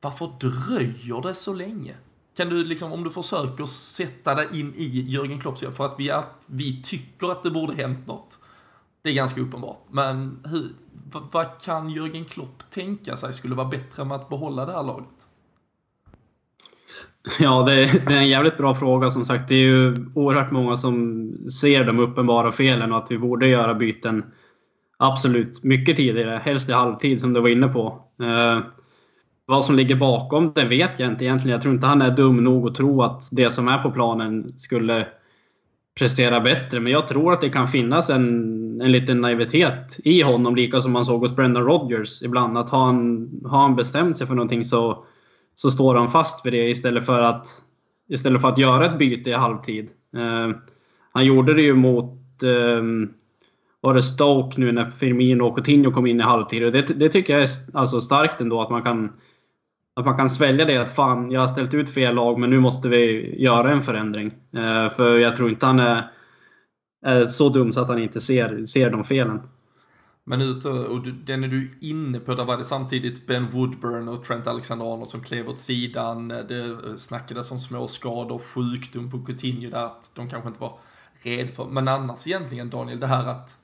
[0.00, 1.94] Varför dröjer det så länge?
[2.36, 6.10] Kan du liksom, om du försöker sätta dig in i Jörgen Klopps för att vi,
[6.10, 8.38] att vi tycker att det borde hänt något.
[9.02, 9.80] Det är ganska uppenbart.
[9.90, 10.72] Men hur,
[11.32, 15.23] vad kan Jörgen Klopp tänka sig skulle vara bättre med att behålla det här laget?
[17.38, 19.10] Ja, det är, det är en jävligt bra fråga.
[19.10, 23.18] Som sagt, det är ju oerhört många som ser de uppenbara felen och att vi
[23.18, 24.24] borde göra byten
[24.96, 26.40] absolut mycket tidigare.
[26.44, 28.02] Helst i halvtid som du var inne på.
[28.22, 28.58] Eh,
[29.46, 31.52] vad som ligger bakom det vet jag inte egentligen.
[31.52, 34.58] Jag tror inte han är dum nog att tro att det som är på planen
[34.58, 35.06] skulle
[35.98, 36.80] prestera bättre.
[36.80, 40.92] Men jag tror att det kan finnas en, en liten naivitet i honom, lika som
[40.92, 42.58] man såg hos Brendan Rodgers ibland.
[42.58, 45.04] Att har han, har han bestämt sig för någonting så
[45.54, 47.62] så står han fast vid det istället för att,
[48.08, 49.90] istället för att göra ett byte i halvtid.
[50.16, 50.50] Eh,
[51.12, 52.82] han gjorde det ju mot eh,
[53.80, 56.64] var det Stoke nu när Firmino och Coutinho kom in i halvtid.
[56.64, 59.12] Och det, det tycker jag är alltså starkt ändå att man kan
[59.96, 62.60] att man kan svälja det att fan, jag har ställt ut fel lag men nu
[62.60, 64.34] måste vi göra en förändring.
[64.52, 66.02] Eh, för jag tror inte han är,
[67.04, 69.40] är så dum så att han inte ser, ser de felen.
[70.26, 74.24] Men ut och den är du inne på, där var det samtidigt Ben Woodburn och
[74.24, 76.28] Trent Alexander-Arnold som klev åt sidan.
[76.28, 80.78] Det eh, snackades om små skador, sjukdom på Coutinho där, att de kanske inte var
[81.18, 81.64] redo för.
[81.64, 83.58] Men annars egentligen Daniel, det här att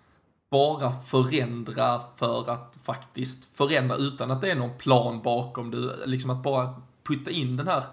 [0.50, 6.06] bara förändra för att faktiskt förändra utan att det är någon plan bakom det.
[6.06, 7.84] Liksom att bara putta in den här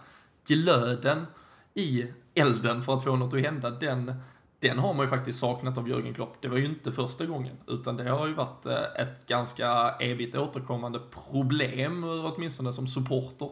[0.47, 1.25] glöden
[1.73, 3.69] i elden för att få något att hända.
[3.69, 4.13] Den,
[4.60, 6.38] den har man ju faktiskt saknat av Jörgen Klopp.
[6.41, 10.36] Det var ju inte första gången, utan det har ju varit eh, ett ganska evigt
[10.36, 13.50] återkommande problem, åtminstone som supporter.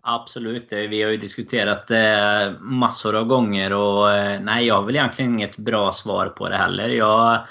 [0.00, 4.96] Absolut, vi har ju diskuterat det massor av gånger och eh, nej, jag har väl
[4.96, 6.88] egentligen inget bra svar på det heller.
[6.88, 7.46] Jag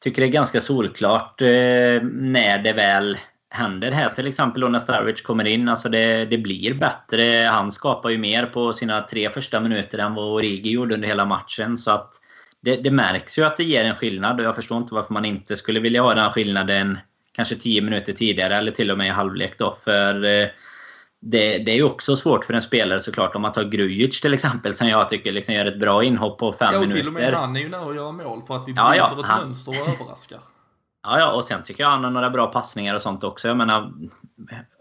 [0.00, 3.18] tycker det är ganska solklart när det väl
[3.50, 5.68] händer här till exempel då när Starwich kommer in.
[5.68, 7.48] Alltså det, det blir bättre.
[7.50, 11.24] Han skapar ju mer på sina tre första minuter än vad Origi gjorde under hela
[11.24, 11.78] matchen.
[11.78, 12.14] Så att
[12.60, 15.24] det, det, märks ju att det ger en skillnad och jag förstår inte varför man
[15.24, 16.98] inte skulle vilja ha den skillnaden
[17.32, 19.76] kanske 10 minuter tidigare eller till och med i halvlek då.
[19.84, 20.48] För eh,
[21.20, 23.34] det, det är ju också svårt för en spelare såklart.
[23.34, 26.52] Om man tar Grujic till exempel som jag tycker liksom gör ett bra inhopp på
[26.52, 26.96] fem minuter.
[26.96, 28.82] Ja, till och med han är ju nära att göra mål för att vi bryter
[28.82, 29.46] ja, ja, ett han...
[29.46, 30.38] mönster och överraskar.
[31.10, 33.48] Ja, ja, och sen tycker jag han har några bra passningar och sånt också.
[33.48, 33.92] Jag menar,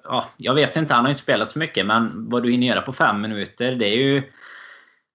[0.03, 2.81] ja, jag vet inte, han har inte spelat så mycket, men vad du hinner göra
[2.81, 4.31] på fem minuter, det är ju...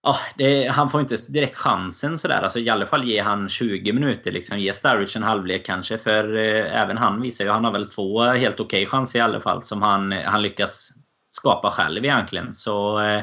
[0.03, 2.43] Ja, det, han får inte direkt chansen sådär.
[2.43, 4.33] Alltså, I alla fall ge han 20 minuter.
[4.33, 4.59] Liksom.
[4.59, 5.99] Ge Starwich en halvlek kanske.
[5.99, 9.23] För eh, även han visar ju, han har väl två helt okej okay chanser i
[9.23, 9.63] alla fall.
[9.63, 10.93] Som han, han lyckas
[11.31, 12.55] skapa själv egentligen.
[12.55, 13.23] Så eh,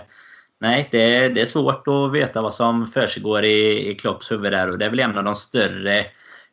[0.60, 4.72] nej, det, det är svårt att veta vad som försiggår i, i Klopps huvud där.
[4.72, 6.06] Och det är väl en av de större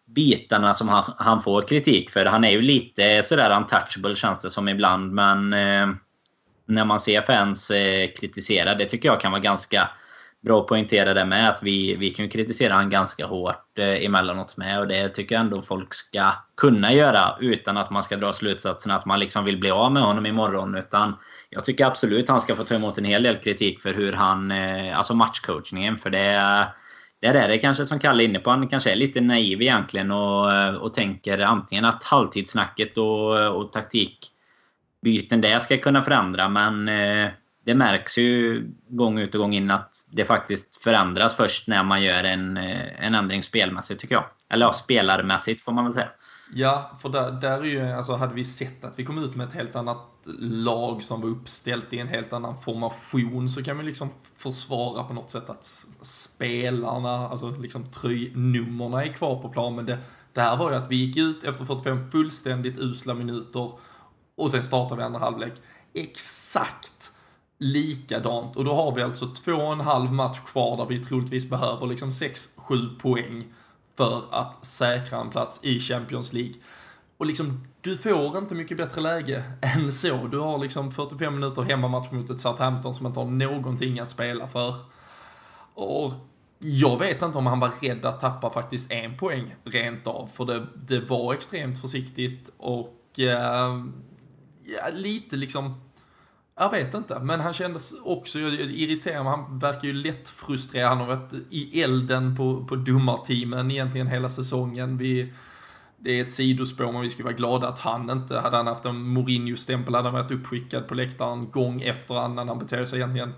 [0.07, 2.25] bitarna som han, han, får kritik för.
[2.25, 5.13] Han är ju lite sådär untouchable känns det som ibland.
[5.13, 5.89] Men eh,
[6.67, 9.89] när man ser fans eh, kritisera, det tycker jag kan vara ganska
[10.41, 11.49] bra att poängtera det med.
[11.49, 14.79] Att vi, vi kan kritisera han ganska hårt eh, emellanåt med.
[14.79, 18.93] Och det tycker jag ändå folk ska kunna göra utan att man ska dra slutsatsen
[18.93, 20.75] att man liksom vill bli av med honom imorgon.
[20.75, 21.17] Utan
[21.51, 24.51] jag tycker absolut han ska få ta emot en hel del kritik för hur han...
[24.51, 25.99] Eh, alltså matchcoachningen.
[25.99, 26.67] För det
[27.23, 28.51] där är det kanske som Kalle är inne på.
[28.51, 33.73] Han kanske är lite naiv egentligen och, eh, och tänker antingen att halvtidssnacket och, och
[33.73, 36.49] taktikbyten där ska kunna förändra.
[36.49, 37.29] Men eh,
[37.65, 42.03] det märks ju gång ut och gång in att det faktiskt förändras först när man
[42.03, 44.25] gör en, eh, en ändring spelmässigt tycker jag.
[44.49, 46.09] Eller ja, spelarmässigt får man väl säga.
[46.55, 49.47] Ja, för där, där är ju, alltså hade vi sett att vi kom ut med
[49.49, 49.99] ett helt annat
[50.39, 55.15] lag som var uppställt i en helt annan formation så kan vi liksom försvara på
[55.15, 59.75] något sätt att spelarna, alltså liksom tröjnummerna är kvar på plan.
[59.75, 59.99] Men det,
[60.33, 63.73] det här var ju att vi gick ut efter 45 fullständigt usla minuter
[64.37, 65.53] och sen startade vi andra halvlek.
[65.93, 67.13] Exakt
[67.59, 68.57] likadant.
[68.57, 71.87] Och då har vi alltså två och en halv match kvar där vi troligtvis behöver
[71.87, 73.45] liksom 6-7 poäng
[73.97, 76.55] för att säkra en plats i Champions League.
[77.17, 79.43] Och liksom, du får inte mycket bättre läge
[79.77, 80.27] än så.
[80.27, 84.49] Du har liksom 45 minuter hemmamatch mot ett Southampton som inte har någonting att spela
[84.49, 84.75] för.
[85.75, 86.13] Och
[86.59, 90.45] jag vet inte om han var rädd att tappa faktiskt en poäng rent av, för
[90.45, 93.85] det, det var extremt försiktigt och eh,
[94.65, 95.81] ja, lite liksom
[96.59, 99.27] jag vet inte, men han kändes också irriterad.
[99.27, 100.89] Han verkar ju lätt frustrerad.
[100.89, 104.99] Han har varit i elden på, på domarteamen egentligen hela säsongen.
[104.99, 105.33] Vi,
[105.99, 108.85] det är ett sidospår, men vi ska vara glada att han inte, hade han haft
[108.85, 112.49] en Mourinho-stämpel hade han varit uppskickad på läktaren gång efter annan.
[112.49, 113.35] Han beter sig egentligen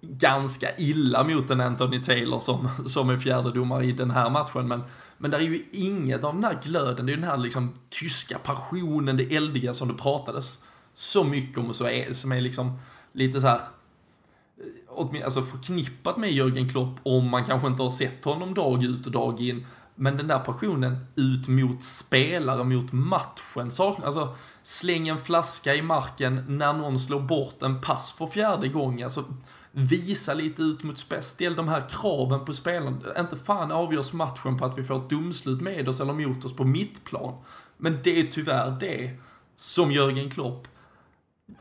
[0.00, 4.68] ganska illa mot en Anthony Taylor som, som är fjärde domare i den här matchen.
[4.68, 4.82] Men,
[5.18, 7.74] men det är ju inget av den här glöden, det är ju den här liksom
[7.90, 10.62] tyska passionen, det eldiga som det pratades
[10.98, 12.78] så mycket om och så är, som är liksom
[13.12, 13.60] lite så här
[14.98, 19.06] eh, alltså förknippat med Jörgen Klopp om man kanske inte har sett honom dag ut
[19.06, 19.66] och dag in.
[19.94, 24.06] Men den där passionen ut mot spelare, mot matchen saknas.
[24.06, 29.04] Alltså, släng en flaska i marken när någon slår bort en pass för fjärde gången.
[29.04, 29.24] Alltså,
[29.72, 31.22] visa lite ut mot spel.
[31.22, 32.98] Ställ de här kraven på spelarna.
[33.18, 36.56] Inte fan avgörs matchen på att vi får ett domslut med oss eller mot oss
[36.56, 37.34] på mittplan.
[37.76, 39.10] Men det är tyvärr det
[39.56, 40.68] som Jörgen Klopp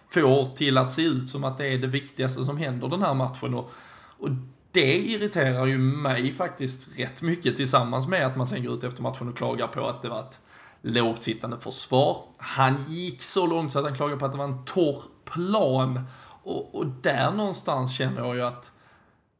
[0.09, 3.13] får till att se ut som att det är det viktigaste som händer den här
[3.13, 3.53] matchen.
[3.53, 3.71] Och,
[4.19, 4.29] och
[4.71, 9.03] det irriterar ju mig faktiskt rätt mycket tillsammans med att man sen går ut efter
[9.03, 10.39] matchen och klagar på att det var ett
[10.81, 12.23] lågt sittande försvar.
[12.37, 16.01] Han gick så långt så att han klagade på att det var en torr plan.
[16.43, 18.71] Och, och där någonstans känner jag ju att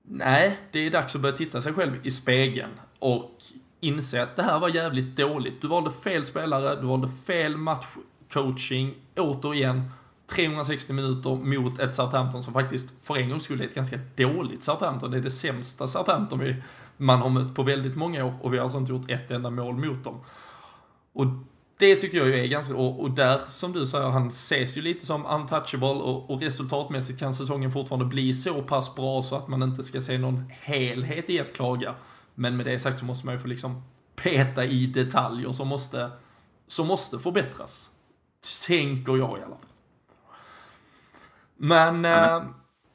[0.03, 3.31] nej, det är dags att börja titta sig själv i spegeln och
[3.79, 5.61] inse att det här var jävligt dåligt.
[5.61, 9.91] Du valde fel spelare, du valde fel matchcoaching, återigen.
[10.27, 14.63] 360 minuter mot ett Southampton som faktiskt för en gångs skull är ett ganska dåligt
[14.63, 15.11] Southampton.
[15.11, 16.55] Det är det sämsta Southampton vi,
[16.97, 19.49] man har mött på väldigt många år och vi har alltså inte gjort ett enda
[19.49, 20.19] mål mot dem.
[21.13, 21.25] Och
[21.79, 24.81] det tycker jag ju är ganska, och, och där som du säger, han ses ju
[24.81, 29.47] lite som untouchable och, och resultatmässigt kan säsongen fortfarande bli så pass bra så att
[29.47, 31.95] man inte ska se någon helhet i att klaga.
[32.35, 33.83] Men med det sagt så måste man ju få liksom
[34.15, 36.11] peta i detaljer som måste,
[36.67, 37.91] som måste förbättras.
[38.67, 39.76] Tänker jag i alla fall.
[41.57, 42.41] Men eh,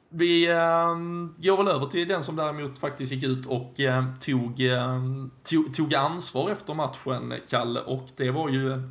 [0.09, 0.95] vi eh,
[1.37, 5.01] går väl över till den som däremot faktiskt gick ut och eh, tog, eh,
[5.43, 8.89] tog, tog, ansvar efter matchen, Kalle, och det var ju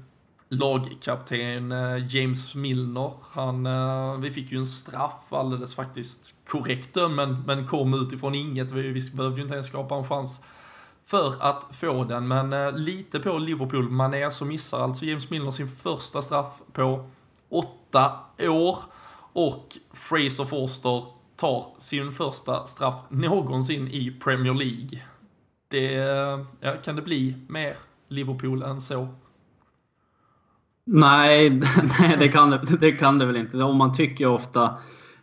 [0.49, 3.13] lagkapten eh, James Milner.
[3.31, 8.73] Han, eh, vi fick ju en straff alldeles faktiskt korrekt men, men kom utifrån inget.
[8.73, 10.41] Vi, vi behövde ju inte ens skapa en chans
[11.05, 15.69] för att få den, men lite på Liverpool manér så missar alltså James Milner sin
[15.69, 17.09] första straff på
[17.49, 18.79] åtta år.
[19.33, 21.05] Och Fraser Forster
[21.37, 25.03] tar sin första straff någonsin i Premier League.
[25.69, 25.93] Det,
[26.61, 27.77] ja, kan det bli mer
[28.09, 29.09] Liverpool än så?
[30.85, 31.51] Nej,
[31.99, 33.57] nej det, kan det, det kan det väl inte.
[33.57, 34.75] Om man tycker ofta,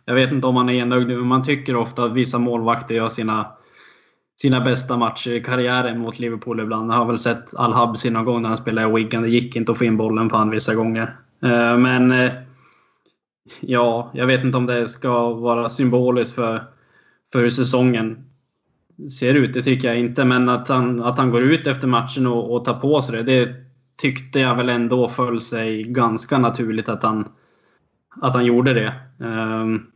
[0.04, 2.94] jag vet inte om man är enögd nu, men man tycker ofta att vissa målvakter
[2.94, 3.46] gör sina,
[4.40, 6.92] sina bästa matcher i karriären mot Liverpool ibland.
[6.92, 9.22] Jag har väl sett Al-Habsi någon gång när han spelade i Wigan.
[9.22, 11.16] Det gick inte att få in bollen på han vissa gånger.
[11.42, 12.32] Eh, men eh,
[13.60, 16.64] Ja, jag vet inte om det ska vara symboliskt för,
[17.32, 18.30] för hur säsongen
[19.08, 19.54] ser ut.
[19.54, 20.24] Det tycker jag inte.
[20.24, 23.22] Men att han, att han går ut efter matchen och, och tar på sig det,
[23.22, 23.54] det
[23.96, 27.28] tyckte jag väl ändå föll sig ganska naturligt att han,
[28.20, 28.94] att han gjorde det.
[29.26, 29.86] Um,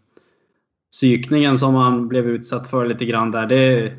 [0.90, 3.92] psykningen som han blev utsatt för lite grann där, det,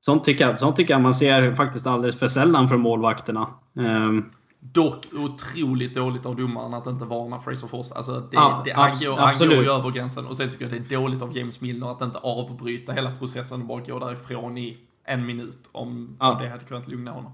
[0.00, 3.46] sånt, tycker jag, sånt tycker jag man ser faktiskt alldeles för sällan från målvakterna.
[3.74, 7.96] Um, Dock otroligt dåligt av domaren att inte varna Fraser Forster.
[7.96, 10.26] Alltså det, ja, det, han, går, han går ju över gränsen.
[10.26, 13.60] Och sen tycker jag det är dåligt av James Milner att inte avbryta hela processen
[13.60, 15.70] och bara gå därifrån i en minut.
[15.72, 16.32] Om, ja.
[16.32, 17.32] om det hade kunnat lugna honom.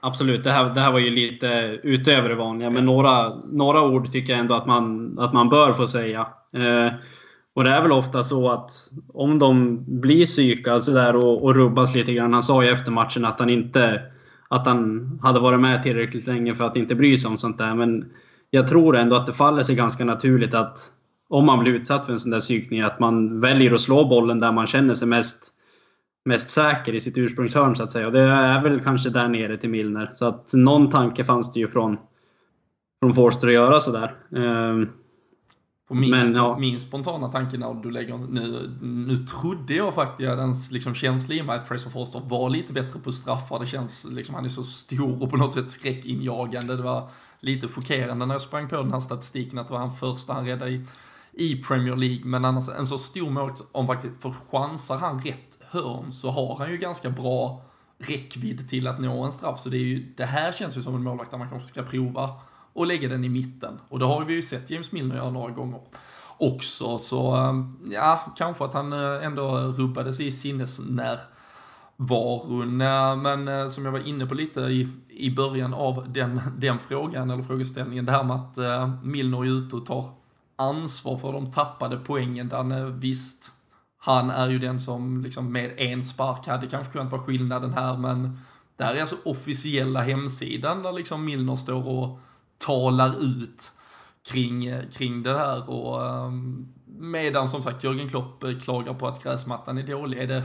[0.00, 2.70] Absolut, det här, det här var ju lite utöver det vanliga.
[2.70, 6.20] Men några, några ord tycker jag ändå att man, att man bör få säga.
[6.52, 6.92] Eh,
[7.54, 8.70] och det är väl ofta så att
[9.14, 12.32] om de blir psykade sådär och, och rubbas lite grann.
[12.32, 14.02] Han sa ju efter matchen att han inte
[14.48, 17.74] att han hade varit med tillräckligt länge för att inte bry sig om sånt där.
[17.74, 18.12] Men
[18.50, 20.92] jag tror ändå att det faller sig ganska naturligt att,
[21.28, 24.40] om man blir utsatt för en sån där psykning, att man väljer att slå bollen
[24.40, 25.54] där man känner sig mest,
[26.24, 28.06] mest säker i sitt ursprungshörn så att säga.
[28.06, 30.10] Och det är väl kanske där nere till Milner.
[30.14, 31.96] Så att någon tanke fanns det ju från,
[33.00, 34.14] från Forster att göra sådär.
[34.36, 34.88] Ehm,
[35.88, 36.58] och min, Men, ja.
[36.58, 41.42] min spontana tanke när du lägger, nu, nu trodde jag faktiskt, den liksom känsla i
[41.42, 43.60] mig att Fraser Forster var lite bättre på straffar.
[43.60, 46.76] Det känns liksom, han är så stor och på något sätt skräckinjagande.
[46.76, 47.08] Det var
[47.40, 50.46] lite chockerande när jag sprang på den här statistiken att det var han första han
[50.46, 50.84] räddade i,
[51.32, 52.24] i Premier League.
[52.24, 56.56] Men annars en så stor målvakt, om faktiskt, för chansar han rätt hörn så har
[56.56, 57.62] han ju ganska bra
[57.98, 59.60] räckvidd till att nå en straff.
[59.60, 61.82] Så det, är ju, det här känns ju som en målvakt där man kanske ska
[61.82, 62.30] prova
[62.78, 63.80] och lägga den i mitten.
[63.88, 65.80] Och det har vi ju sett James Milner göra några gånger
[66.38, 66.98] också.
[66.98, 72.80] Så eh, ja, kanske att han eh, ändå rubbades i sinnesnärvaron.
[72.80, 77.30] Eh, men som jag var inne på lite i, i början av den, den frågan,
[77.30, 78.58] eller frågeställningen, det här med att
[79.04, 80.04] Milner är ute och tar
[80.56, 82.48] ansvar för de tappade poängen.
[82.48, 83.52] Den, visst,
[83.98, 87.96] han är ju den som liksom med en spark hade kanske kunnat vara skillnaden här,
[87.96, 88.38] men
[88.76, 92.20] det här är alltså officiella hemsidan där liksom Milner står och
[92.58, 93.70] talar ut
[94.30, 99.22] kring, kring det här och ehm, medan som sagt Jörgen Klopp eh, klagar på att
[99.22, 100.42] gräsmattan är dålig, är det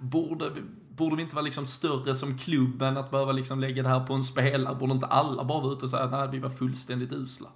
[0.00, 0.44] borde,
[0.88, 4.14] borde vi inte vara liksom större som klubben att behöva liksom lägga det här på
[4.14, 4.74] en spelare?
[4.74, 7.48] Borde inte alla bara vara ute och säga att vi var fullständigt usla?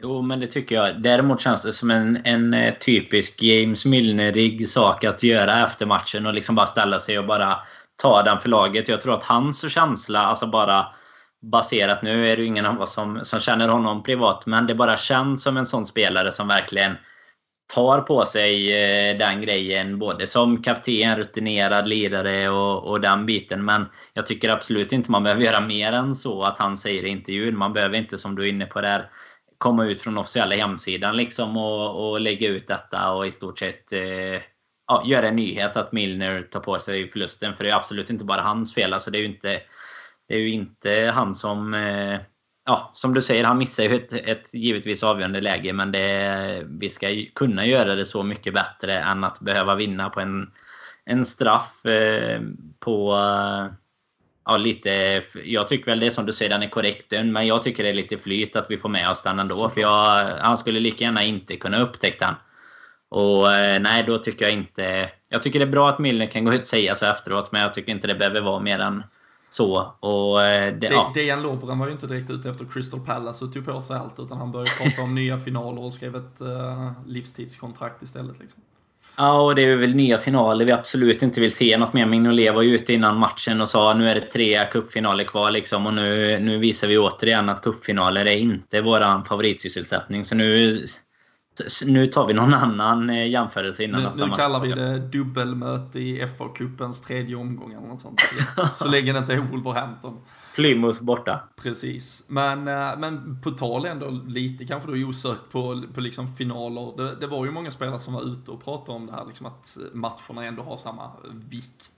[0.00, 1.02] Jo, men det tycker jag.
[1.02, 6.26] Däremot känns det som en, en eh, typisk James Milnerig sak att göra efter matchen
[6.26, 7.58] och liksom bara ställa sig och bara
[7.96, 8.88] ta den för laget.
[8.88, 10.86] Jag tror att hans känsla, alltså bara
[11.50, 14.74] baserat, nu är det ju ingen av oss som, som känner honom privat, men det
[14.74, 16.96] bara känns som en sån spelare som verkligen
[17.74, 23.64] tar på sig eh, den grejen, både som kapten, rutinerad lirare och, och den biten.
[23.64, 27.08] Men jag tycker absolut inte man behöver göra mer än så att han säger i
[27.08, 27.58] intervjun.
[27.58, 29.10] Man behöver inte, som du är inne på där,
[29.58, 33.92] komma ut från officiella hemsidan liksom och, och lägga ut detta och i stort sett
[33.92, 34.42] eh,
[34.88, 37.54] ja, göra en nyhet att Milner tar på sig förlusten.
[37.54, 38.92] För det är absolut inte bara hans fel.
[38.92, 39.60] Alltså det är ju inte
[40.28, 41.74] det är ju inte han som...
[41.74, 42.20] Eh,
[42.66, 45.72] ja, som du säger, han missar ju ett, ett givetvis avgörande läge.
[45.72, 50.20] Men det, vi ska kunna göra det så mycket bättre än att behöva vinna på
[50.20, 50.50] en,
[51.04, 52.40] en straff eh,
[52.78, 53.14] på...
[53.14, 53.74] Eh,
[54.44, 55.22] ja, lite...
[55.44, 57.12] Jag tycker väl det som du säger, den är korrekt.
[57.24, 59.70] Men jag tycker det är lite flyt att vi får med oss den ändå.
[59.70, 62.34] För jag, han skulle lika gärna inte kunna upptäcka den.
[63.08, 65.10] Och eh, nej, då tycker jag inte...
[65.28, 67.62] Jag tycker det är bra att Milner kan gå ut och säga så efteråt, men
[67.62, 69.02] jag tycker inte det behöver vara mer än
[69.54, 71.10] så, och, eh, det, ja.
[71.14, 74.20] Dejan Lovren var ju inte direkt ute efter Crystal Palace och tog på sig allt,
[74.20, 78.40] utan han började prata om nya finaler och skrev ett uh, livstidskontrakt istället.
[78.40, 78.62] Liksom.
[79.16, 82.06] Ja, och det är väl nya finaler vi absolut inte vill se något mer.
[82.06, 85.86] Mignolet var ju ute innan matchen och sa nu är det tre cupfinaler kvar liksom.
[85.86, 90.24] Och nu, nu visar vi återigen att cupfinaler är inte vår favoritsysselsättning.
[90.24, 90.84] Så nu
[91.86, 96.26] nu tar vi någon annan eh, jämförelse innan Nu, nu kallar vi det dubbelmöte i
[96.26, 98.20] FA-cupens tredje omgång eller något sånt.
[98.74, 100.18] Så länge det inte är Wolverhampton.
[100.54, 101.48] Plymouth borta.
[101.56, 102.24] Precis.
[102.28, 106.96] Men, eh, men på tal ändå lite kanske då osökt på, på liksom finaler.
[106.96, 109.46] Det, det, var ju många spelare som var ute och pratade om det här, liksom
[109.46, 111.90] att matcherna ändå har samma vikt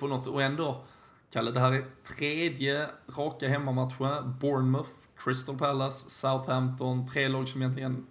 [0.00, 0.82] på något Och ändå,
[1.32, 1.84] Kalle, det här är
[2.18, 4.22] tredje raka hemmamatcher.
[4.40, 4.90] Bournemouth,
[5.24, 8.06] Crystal Palace, Southampton, tre lag som egentligen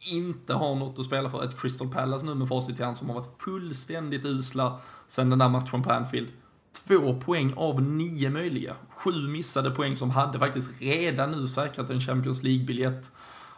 [0.00, 1.44] inte har något att spela för.
[1.44, 5.38] Ett Crystal Palace nu med facit i hand som har varit fullständigt usla sen den
[5.38, 6.28] där matchen på Anfield.
[6.86, 8.76] Två poäng av nio möjliga.
[8.90, 13.10] Sju missade poäng som hade faktiskt redan nu säkrat en Champions League-biljett.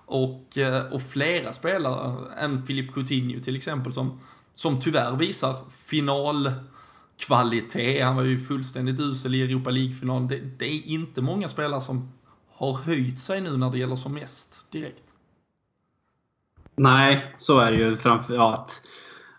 [0.07, 4.21] Och, eh, och flera spelare, en Philip Coutinho till exempel, som,
[4.55, 8.05] som tyvärr visar finalkvalitet.
[8.05, 10.29] Han var ju fullständigt usel i Europa League-finalen.
[10.29, 12.13] Det, det är inte många spelare som
[12.53, 15.05] har höjt sig nu när det gäller som mest direkt.
[16.81, 17.97] Nej, så är det ju.
[17.97, 18.83] Framför, ja, att,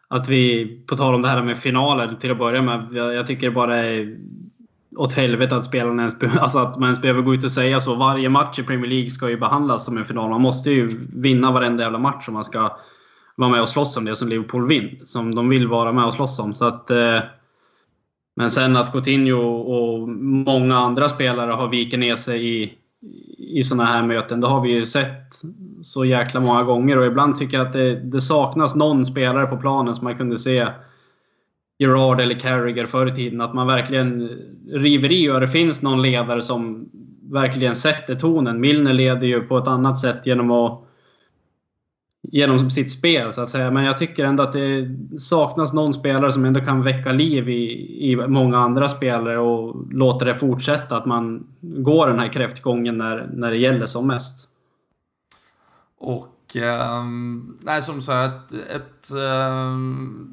[0.07, 2.87] att vi, på tal om det här med finaler till att börja med.
[2.93, 4.17] Jag, jag tycker det bara är
[4.95, 7.95] åt helvete att spelarna ens, alltså att man ens behöver gå ut och säga så.
[7.95, 10.29] Varje match i Premier League ska ju behandlas som en final.
[10.29, 12.77] Man måste ju vinna varenda jävla match om man ska
[13.35, 15.01] vara med och slåss om det som Liverpool vill.
[15.03, 16.53] Som de vill vara med och slåss om.
[16.53, 17.19] Så att, eh,
[18.35, 22.73] men sen att Coutinho och många andra spelare har vikit ner sig i,
[23.37, 24.41] i sådana här möten.
[24.41, 25.41] Det har vi ju sett
[25.83, 29.57] så jäkla många gånger och ibland tycker jag att det, det saknas någon spelare på
[29.57, 30.67] planen som man kunde se
[31.79, 33.41] Gerard eller Carragher förr i tiden.
[33.41, 34.29] Att man verkligen
[34.71, 36.89] river i och det finns någon ledare som
[37.31, 38.59] verkligen sätter tonen.
[38.59, 40.83] Milner leder ju på ett annat sätt genom att
[42.21, 43.71] genom sitt spel så att säga.
[43.71, 44.87] Men jag tycker ändå att det
[45.19, 50.25] saknas någon spelare som ändå kan väcka liv i, i många andra spelare och låta
[50.25, 50.97] det fortsätta.
[50.97, 54.47] Att man går den här kräftgången när, när det gäller som mest.
[55.97, 57.03] Och eh,
[57.59, 59.77] nej, som sagt, ett, ett, eh,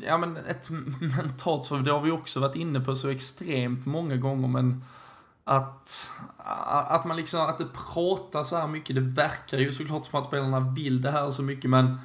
[0.09, 0.69] ja, men ett
[1.17, 4.83] mentalt så det har vi också varit inne på så extremt många gånger, men
[5.49, 6.11] att,
[6.89, 10.27] att man liksom, att det pratas så här mycket, det verkar ju såklart som att
[10.27, 11.99] spelarna vill det här så mycket, men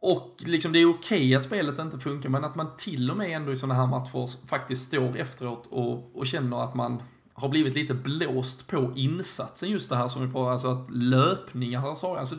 [0.00, 3.30] och liksom det är okej att spelet inte funkar, men att man till och med
[3.30, 7.74] ändå i sådana här matcher faktiskt står efteråt och, och känner att man har blivit
[7.74, 12.36] lite blåst på insatsen just det här som vi pratar alltså att löpningar, alltså, alltså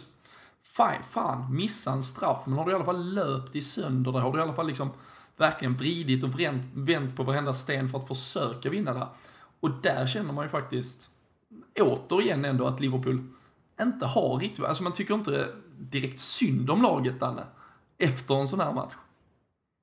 [0.63, 4.19] fan, fan, missa en straff, men har du i alla fall löpt i sönder det,
[4.19, 4.89] har du i alla fall liksom
[5.37, 6.39] verkligen vridit och
[6.73, 8.99] vänt, på varenda sten för att försöka vinna det.
[8.99, 9.09] här?
[9.65, 11.09] Och där känner man ju faktiskt,
[11.79, 13.23] återigen ändå, att Liverpool
[13.81, 15.47] inte har riktigt, alltså man tycker inte
[15.77, 17.43] direkt synd om laget, Danne,
[17.97, 18.93] efter en sån här match.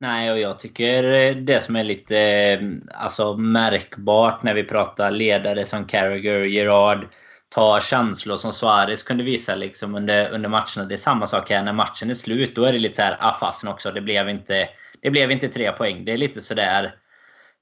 [0.01, 2.61] Nej, och jag tycker eh, det som är lite eh,
[2.95, 7.07] alltså, märkbart när vi pratar ledare som Carragher, Gerard,
[7.49, 10.85] ta känslor som Suarez kunde visa liksom under, under matcherna.
[10.89, 11.63] Det är samma sak här.
[11.63, 14.29] När matchen är slut, då är det lite så här, ah fasen också, det blev,
[14.29, 14.69] inte,
[15.01, 16.05] det blev inte tre poäng.
[16.05, 16.95] Det är lite sådär,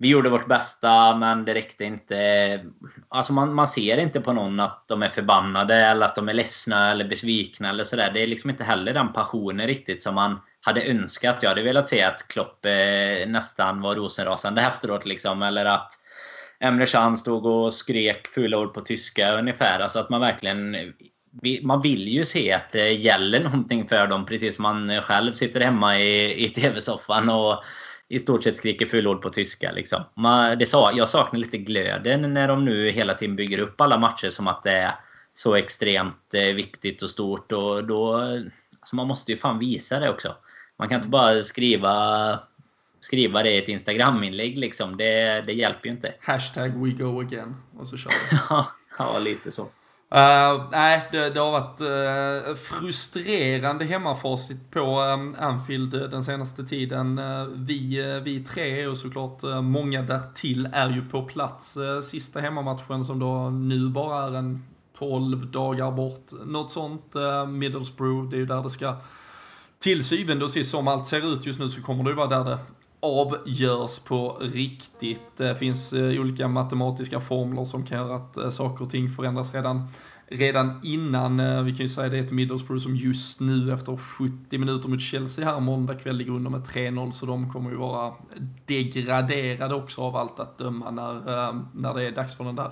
[0.00, 2.60] vi gjorde vårt bästa, men det räckte inte.
[3.08, 6.34] Alltså man, man ser inte på någon att de är förbannade, eller att de är
[6.34, 8.10] ledsna eller besvikna eller sådär.
[8.14, 11.42] Det är liksom inte heller den passionen riktigt som man hade önskat.
[11.42, 15.06] Jag hade velat se att Klopp eh, nästan var rosenrasande efteråt.
[15.06, 15.92] Liksom, eller att
[16.60, 19.80] Emre Can stod och skrek fula ord på tyska ungefär.
[19.80, 20.76] Alltså att man verkligen...
[21.62, 25.60] Man vill ju se att det gäller någonting för dem precis som man själv sitter
[25.60, 27.64] hemma i, i TV-soffan och
[28.10, 29.72] i stort sett skriker fula ord på tyska.
[29.72, 30.02] Liksom.
[30.14, 33.98] Man, det sa, jag saknar lite glöden när de nu hela tiden bygger upp alla
[33.98, 34.94] matcher som att det är
[35.34, 37.52] så extremt eh, viktigt och stort.
[37.52, 38.14] Och då,
[38.80, 40.36] alltså man måste ju fan visa det också.
[40.76, 42.38] Man kan inte bara skriva
[43.00, 44.96] skriva det i ett Instagram-inlägg liksom.
[44.96, 46.14] Det, det hjälper ju inte.
[46.20, 47.56] Hashtag we go again.
[47.78, 48.38] Och så kör vi.
[48.98, 49.68] ja, lite så.
[50.14, 57.18] Uh, nej, det, det, har varit uh, frustrerande hemmafacit på um, Anfield den senaste tiden.
[57.18, 61.78] Uh, vi, vi tre och såklart många därtill är ju på plats.
[62.02, 64.62] sista hemmamatchen som då nu bara är en
[64.98, 66.32] 12 dagar bort.
[66.46, 67.14] Något sånt.
[67.48, 68.96] Middlesbrough, det är ju där det ska
[69.78, 72.26] till syvende och sist, som allt ser ut just nu så kommer det ju vara
[72.26, 72.58] där det
[73.00, 75.36] avgörs på riktigt.
[75.36, 79.54] Det finns eh, olika matematiska formler som kan göra att eh, saker och ting förändras
[79.54, 79.88] redan,
[80.26, 81.40] redan innan.
[81.40, 85.00] Eh, vi kan ju säga det till Middlesbrough som just nu efter 70 minuter mot
[85.00, 88.14] Chelsea här måndag kväll ligger under med 3-0 så de kommer ju vara
[88.66, 92.70] degraderade också av allt att döma när, när det är dags för den där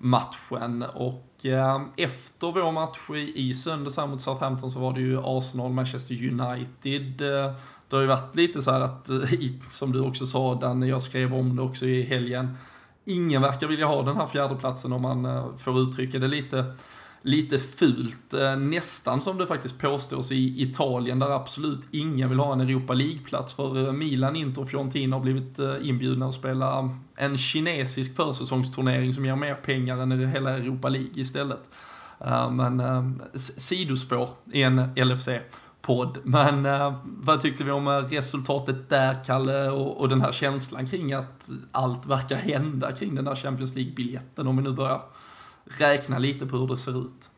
[0.00, 0.82] matchen.
[0.82, 5.20] Och eh, efter vår match i, i söndags här mot Southampton så var det ju
[5.24, 7.20] Arsenal, Manchester United.
[7.20, 7.54] Eh,
[7.90, 9.18] det har ju varit lite så här att, eh,
[9.66, 12.56] som du också sa Danne, jag skrev om det också i helgen.
[13.04, 16.64] Ingen verkar vilja ha den här fjärdeplatsen om man eh, får uttrycka det lite
[17.22, 18.34] lite fult.
[18.34, 22.94] Eh, nästan som det faktiskt påstås i Italien där absolut ingen vill ha en Europa
[22.94, 29.24] League-plats för Milan, Inter och Fiorentina har blivit inbjudna att spela en kinesisk försäsongsturnering som
[29.24, 31.68] ger mer pengar än hela Europa League istället.
[32.50, 35.28] Men sidospår i en LFC
[35.82, 36.18] podd.
[36.24, 40.86] Men eh, vad tyckte vi om eh, resultatet där, Kalle, och, och den här känslan
[40.86, 45.00] kring att allt verkar hända kring den där Champions League-biljetten om vi nu börjar
[45.78, 47.30] räkna lite på hur det ser ut?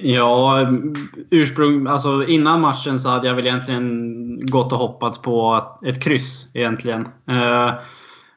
[0.00, 0.68] Ja,
[1.30, 6.50] ursprung, alltså innan matchen så hade jag väl egentligen gått och hoppats på ett kryss
[6.54, 7.08] egentligen.
[7.26, 7.72] Eh,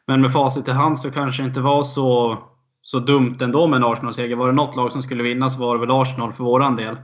[0.07, 2.37] men med facit i hand så kanske det inte var så,
[2.81, 4.35] så dumt ändå med en Arsenal-seger.
[4.35, 6.97] Var det något lag som skulle vinna så var det väl Arsenal för våran del.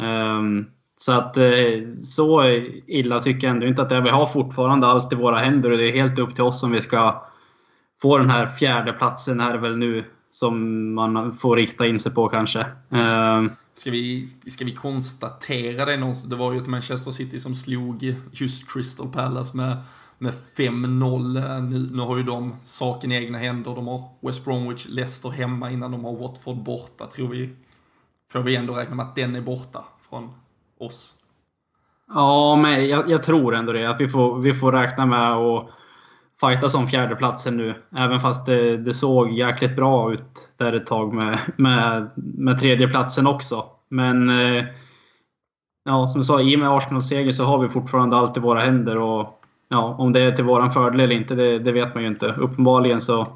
[0.00, 0.66] Ehm,
[0.96, 2.44] så att eh, så
[2.86, 4.02] illa tycker jag ändå inte att det är.
[4.02, 6.70] Vi har fortfarande allt i våra händer och det är helt upp till oss om
[6.70, 7.24] vi ska
[8.02, 12.28] få den här fjärde platsen här väl nu som man får rikta in sig på
[12.28, 12.66] kanske.
[12.90, 13.50] Ehm.
[13.74, 16.30] Ska, vi, ska vi konstatera det någonstans?
[16.30, 19.76] Det var ju ett Manchester City som slog just Crystal Palace med,
[20.18, 21.60] med 5-0.
[21.60, 23.74] Nu, nu har ju de saken i egna händer.
[23.74, 27.06] De har West Bromwich, Leicester hemma innan de har Watford borta.
[27.06, 27.50] Tror vi,
[28.34, 30.32] får vi ändå räkna med att den är borta från
[30.78, 31.14] oss.
[32.14, 33.90] Ja, men jag, jag tror ändå det.
[33.90, 35.68] Att vi får, vi får räkna med att
[36.40, 37.74] fightas om fjärdeplatsen nu.
[37.96, 43.26] Även fast det, det, såg jäkligt bra ut där ett tag med, med, med tredjeplatsen
[43.26, 43.64] också.
[43.88, 44.64] Men eh,
[45.84, 48.40] ja, som du sa, i och med Arsenals seger så har vi fortfarande allt i
[48.40, 48.98] våra händer.
[48.98, 52.08] Och, ja, om det är till våran fördel eller inte, det, det vet man ju
[52.08, 52.26] inte.
[52.26, 53.26] Uppenbarligen så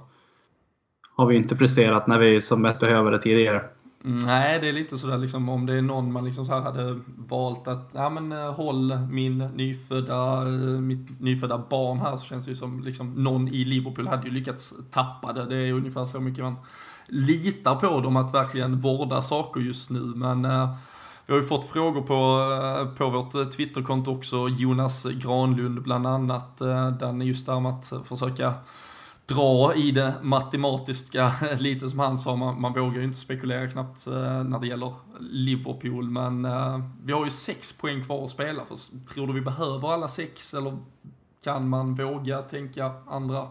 [1.17, 3.65] har vi inte presterat när vi som bäst behöver det tidigare.
[4.05, 4.27] Mm.
[4.27, 7.01] Nej, det är lite sådär liksom om det är någon man liksom så här hade
[7.17, 12.45] valt att, ja men eh, håll min nyfödda, eh, mitt nyfödda barn här så känns
[12.45, 15.45] det ju som liksom någon i Liverpool hade ju lyckats tappa det.
[15.47, 16.57] Det är ungefär så mycket man
[17.07, 20.01] litar på dem att verkligen vårda saker just nu.
[20.01, 20.75] Men eh,
[21.27, 26.61] Vi har ju fått frågor på, eh, på vårt Twitterkonto också, Jonas Granlund bland annat,
[26.61, 28.55] eh, den är just där med att försöka
[29.29, 34.07] dra i det matematiska lite som han sa, man, man vågar ju inte spekulera knappt
[34.07, 38.65] eh, när det gäller Liverpool, men eh, vi har ju sex poäng kvar att spela,
[38.65, 38.77] för
[39.15, 40.79] tror du vi behöver alla sex eller
[41.45, 43.49] kan man våga tänka andra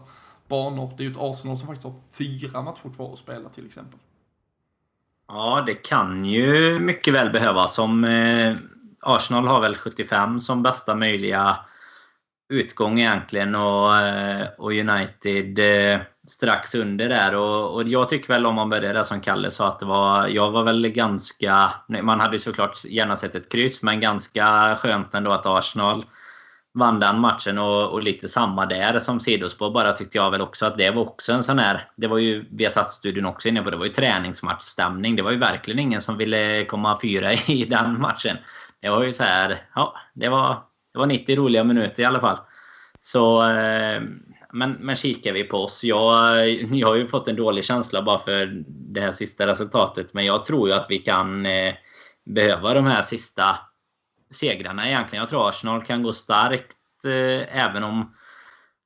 [0.48, 0.92] banor?
[0.96, 3.98] Det är ju ett Arsenal som faktiskt har fyra matcher kvar att spela till exempel.
[5.28, 7.78] Ja, det kan ju mycket väl behövas.
[7.78, 8.56] Om eh,
[9.00, 11.56] Arsenal har väl 75 som bästa möjliga
[12.48, 17.34] utgång egentligen och, eh, och United eh, strax under där.
[17.34, 20.28] Och, och, jag tycker väl om man börjar där som Kalle sa att det var...
[20.28, 21.72] Jag var väl ganska...
[22.02, 26.04] Man hade ju såklart gärna sett ett kryss, men ganska skönt ändå att Arsenal
[26.74, 30.66] vann den matchen och, och lite samma där som sidospår bara tyckte jag väl också
[30.66, 31.88] att det var också en sån här...
[31.96, 33.70] Det var ju Viasat-studion också inne på.
[33.70, 35.16] Det var ju träningsmatchstämning.
[35.16, 38.36] Det var ju verkligen ingen som ville komma fyra i den matchen.
[38.80, 39.62] Det var ju så här...
[39.74, 40.62] Ja, det var,
[40.92, 42.38] det var 90 roliga minuter i alla fall.
[43.00, 43.50] Så...
[43.50, 44.02] Eh,
[44.52, 45.84] men, men kikar vi på oss.
[45.84, 50.14] Jag, jag har ju fått en dålig känsla bara för det här sista resultatet.
[50.14, 51.74] Men jag tror ju att vi kan eh,
[52.24, 53.58] behöva de här sista
[54.30, 55.22] segrarna egentligen.
[55.22, 58.14] Jag tror Arsenal kan gå starkt eh, även om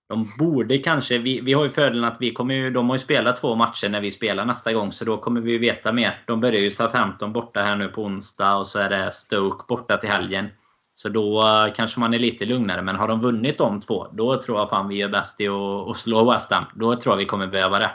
[0.09, 1.19] de borde kanske...
[1.19, 3.89] Vi, vi har ju fördelen att vi kommer ju, de har ju spelat två matcher
[3.89, 6.23] när vi spelar nästa gång, så då kommer vi veta mer.
[6.27, 9.97] De börjar ju Southampton borta här nu på onsdag och så är det Stoke borta
[9.97, 10.49] till helgen.
[10.95, 12.83] Så då uh, kanske man är lite lugnare.
[12.83, 15.89] Men har de vunnit de två, då tror jag fan vi är bäst i att,
[15.89, 16.65] att slå West Ham.
[16.75, 17.91] Då tror jag vi kommer behöva det.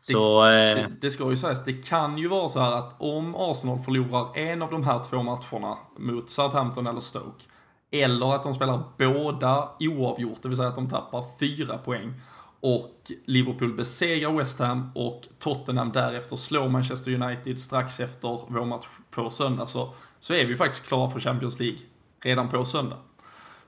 [0.00, 3.34] Så, det, det, det, ska ju sägas, det kan ju vara så här att om
[3.34, 7.44] Arsenal förlorar en av de här två matcherna mot Southampton eller Stoke,
[7.90, 12.14] eller att de spelar båda oavgjort, det vill säga att de tappar fyra poäng,
[12.60, 18.86] och Liverpool besegrar West Ham och Tottenham därefter slår Manchester United strax efter vår match
[19.10, 21.78] på söndag, så, så är vi faktiskt klara för Champions League
[22.20, 22.96] redan på söndag.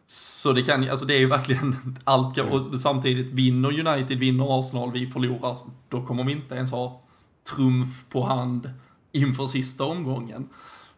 [0.06, 4.92] Så det kan alltså det är ju verkligen allt, och samtidigt vinner United, vinner Arsenal,
[4.92, 5.56] vi förlorar,
[5.88, 7.02] då kommer vi inte ens ha
[7.56, 8.70] trumf på hand
[9.12, 10.48] inför sista omgången.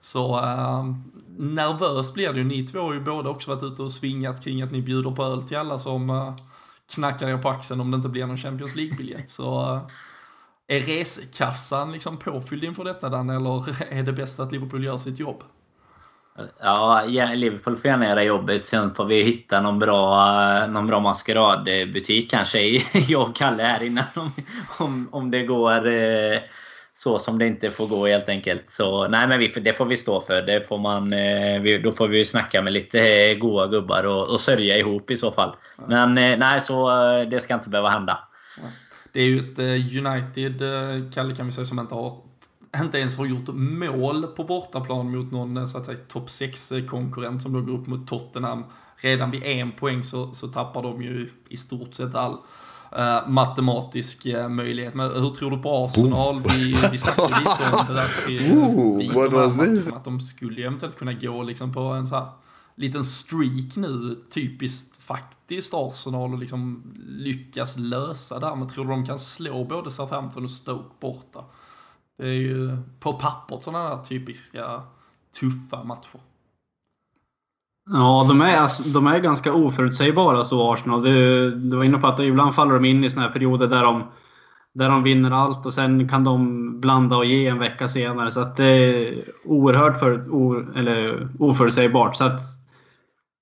[0.01, 0.95] Så eh,
[1.37, 2.45] nervös blir det ju.
[2.45, 5.25] Ni två har ju båda också varit ute och svingat kring att ni bjuder på
[5.25, 6.35] öl till alla som eh,
[6.95, 9.31] knackar er på axeln om det inte blir någon Champions League-biljett.
[9.31, 14.85] Så eh, är resekassan liksom påfylld inför detta Dan, eller är det bäst att Liverpool
[14.85, 15.43] gör sitt jobb?
[16.61, 17.05] Ja,
[17.35, 18.67] Liverpool får gärna göra jobbet.
[18.67, 22.61] Sen får vi hitta någon bra, någon bra maskeradbutik kanske,
[23.09, 24.05] jag och Kalle här innan.
[24.15, 24.33] Om,
[24.79, 26.39] om, om det går eh,
[26.95, 28.71] så som det inte får gå helt enkelt.
[28.71, 30.43] Så nej, men vi, det får vi stå för.
[30.43, 34.79] Det får man, eh, då får vi snacka med lite goa gubbar och, och sörja
[34.79, 35.57] ihop i så fall.
[35.89, 36.91] Men eh, nej, så
[37.31, 38.29] det ska inte behöva hända.
[39.13, 39.59] Det är ju ett
[40.07, 40.63] United,
[41.15, 42.32] Kalle kan vi säga, som inte har
[42.81, 47.41] inte ens har gjort mål på bortaplan mot någon eh, så att säga topp 6-konkurrent
[47.41, 48.65] som då går upp mot Tottenham.
[48.97, 52.33] Redan vid en poäng så, så tappar de ju i stort sett all
[52.99, 54.95] uh, matematisk uh, möjlighet.
[54.95, 56.43] Men hur tror du på Arsenal?
[56.49, 60.63] Vi, vi snackade lite om det där i, Ooh, i de matcherna, att de skulle
[60.63, 62.27] eventuellt kunna gå liksom på en så här
[62.75, 68.57] liten streak nu, typiskt faktiskt Arsenal och liksom lyckas lösa det här.
[68.57, 71.45] Men tror du de kan slå både Southampton och Stoke borta?
[72.19, 74.83] Det är ju på pappret sådana där typiska
[75.41, 76.21] tuffa matcher.
[77.91, 81.03] Ja, de är, alltså, de är ganska oförutsägbara så Arsenal.
[81.03, 83.83] Du, du var inne på att ibland faller de in i sådana här perioder där
[83.83, 84.05] de,
[84.75, 88.31] där de vinner allt och sen kan de blanda och ge en vecka senare.
[88.31, 92.17] Så att det är oerhört för, o, eller oförutsägbart.
[92.17, 92.41] Så att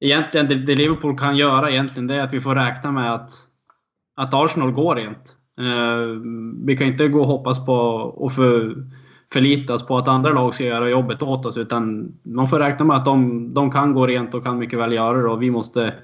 [0.00, 3.32] egentligen, det, det Liverpool kan göra egentligen det är att vi får räkna med att,
[4.16, 5.36] att Arsenal går rent.
[5.60, 6.20] Eh,
[6.64, 7.72] vi kan inte gå och hoppas på
[8.16, 8.84] och för,
[9.32, 11.56] förlitas på att andra lag ska göra jobbet åt oss.
[11.56, 14.92] Utan man får räkna med att de, de kan gå rent och kan mycket väl
[14.92, 15.28] göra det.
[15.28, 15.94] Och vi måste,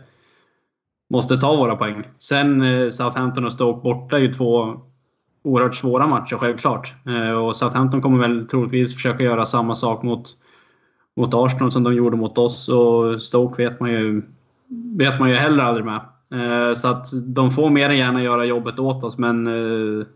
[1.11, 2.02] måste ta våra poäng.
[2.18, 4.80] Sen eh, Southampton och Stoke borta är ju två
[5.42, 6.94] oerhört svåra matcher självklart.
[7.07, 10.28] Eh, och Southampton kommer väl troligtvis försöka göra samma sak mot,
[11.16, 12.68] mot Arsenal som de gjorde mot oss.
[12.68, 14.22] Och Stoke vet man ju,
[14.96, 16.00] vet man ju heller aldrig med.
[16.35, 20.07] Eh, så att de får mer än gärna göra jobbet åt oss, men eh,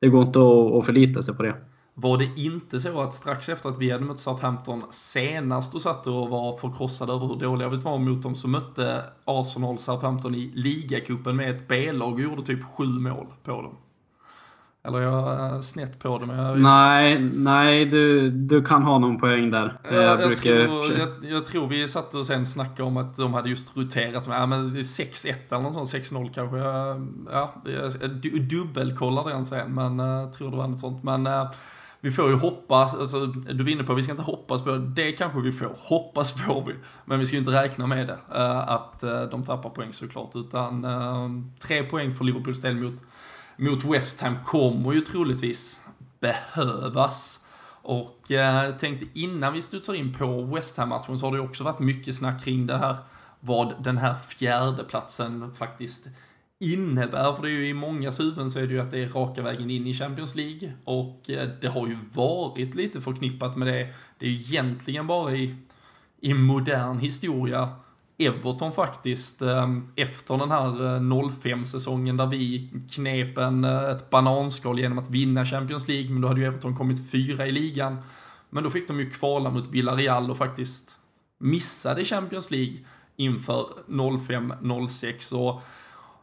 [0.00, 0.38] det går inte
[0.78, 1.54] att förlita sig på det.
[1.94, 6.06] Var det inte så att strax efter att vi hade mött Southampton senast och satt
[6.06, 10.52] och var förkrossade över hur dåliga vi var mot dem så mötte Arsenal Southampton i
[10.54, 13.76] ligacupen med ett B-lag och gjorde typ sju mål på dem.
[14.84, 16.26] Eller jag är snett på det.
[16.26, 16.60] Men jag...
[16.60, 19.78] Nej, nej du, du kan ha någon poäng där.
[19.90, 23.34] Jag, jag, jag tror, jag, jag, tror vi satt och sen snackade om att de
[23.34, 24.26] hade just roterat.
[24.26, 26.58] Ja, men 6-1 eller något sånt, 6-0 kanske.
[27.32, 31.02] Ja, jag dubbelkollade den sen, men jag tror det var något sånt.
[31.02, 31.28] Men
[32.00, 34.78] vi får ju hoppas, alltså, du var inne på, vi ska inte hoppas på det,
[34.78, 36.74] det kanske vi får, hoppas får vi,
[37.04, 39.00] men vi ska ju inte räkna med det, uh, att
[39.30, 43.02] de tappar poäng såklart, utan tre poäng för Liverpools del mot,
[43.58, 45.80] mot West Ham kommer ju troligtvis
[46.20, 47.40] behövas.
[47.82, 51.64] Och eh, jag tänkte innan vi studsar in på West Ham-matchen så har det också
[51.64, 52.96] varit mycket snack kring det här,
[53.40, 56.08] vad den här fjärdeplatsen faktiskt
[56.60, 59.08] innebär, för det är ju i många huvuden så är det ju att det är
[59.08, 63.68] raka vägen in i Champions League och eh, det har ju varit lite förknippat med
[63.68, 63.94] det.
[64.18, 65.54] Det är ju egentligen bara i,
[66.20, 67.68] i modern historia
[68.18, 74.78] Everton faktiskt, ehm, efter den här eh, 05-säsongen där vi knep en, eh, ett bananskal
[74.78, 77.96] genom att vinna Champions League, men då hade ju Everton kommit fyra i ligan.
[78.50, 80.98] Men då fick de ju kvala mot Villarreal och faktiskt
[81.38, 82.76] missade Champions League
[83.16, 85.62] inför 05-06 och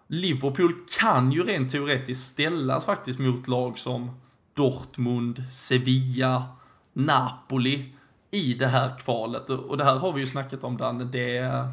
[0.07, 4.11] Liverpool kan ju rent teoretiskt ställas faktiskt mot lag som
[4.53, 6.45] Dortmund, Sevilla,
[6.93, 7.93] Napoli
[8.31, 9.49] i det här kvalet.
[9.49, 11.67] Och det här har vi ju snackat om Danne, det,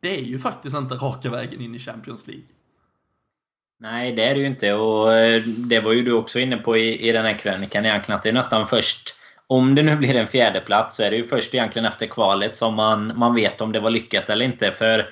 [0.00, 2.44] det är ju faktiskt inte raka vägen in i Champions League.
[3.80, 4.72] Nej, det är det ju inte.
[4.72, 8.16] Och eh, det var ju du också inne på i, i den här krönikan egentligen,
[8.16, 9.16] att det är nästan först
[9.46, 12.56] om det nu blir en fjärde plats så är det ju först egentligen efter kvalet
[12.56, 14.72] som man, man vet om det var lyckat eller inte.
[14.72, 15.10] För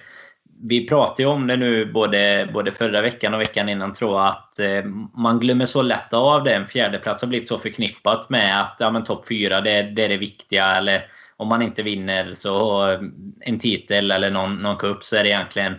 [0.62, 4.28] vi pratade ju om det nu både, både förra veckan och veckan innan tror jag
[4.28, 6.54] att eh, man glömmer så lätt av det.
[6.54, 10.16] En fjärdeplats har blivit så förknippat med att ja, topp fyra det, det är det
[10.16, 10.76] viktiga.
[10.76, 11.06] Eller
[11.36, 13.00] om man inte vinner så eh,
[13.40, 15.74] en titel eller någon, någon cup så är det egentligen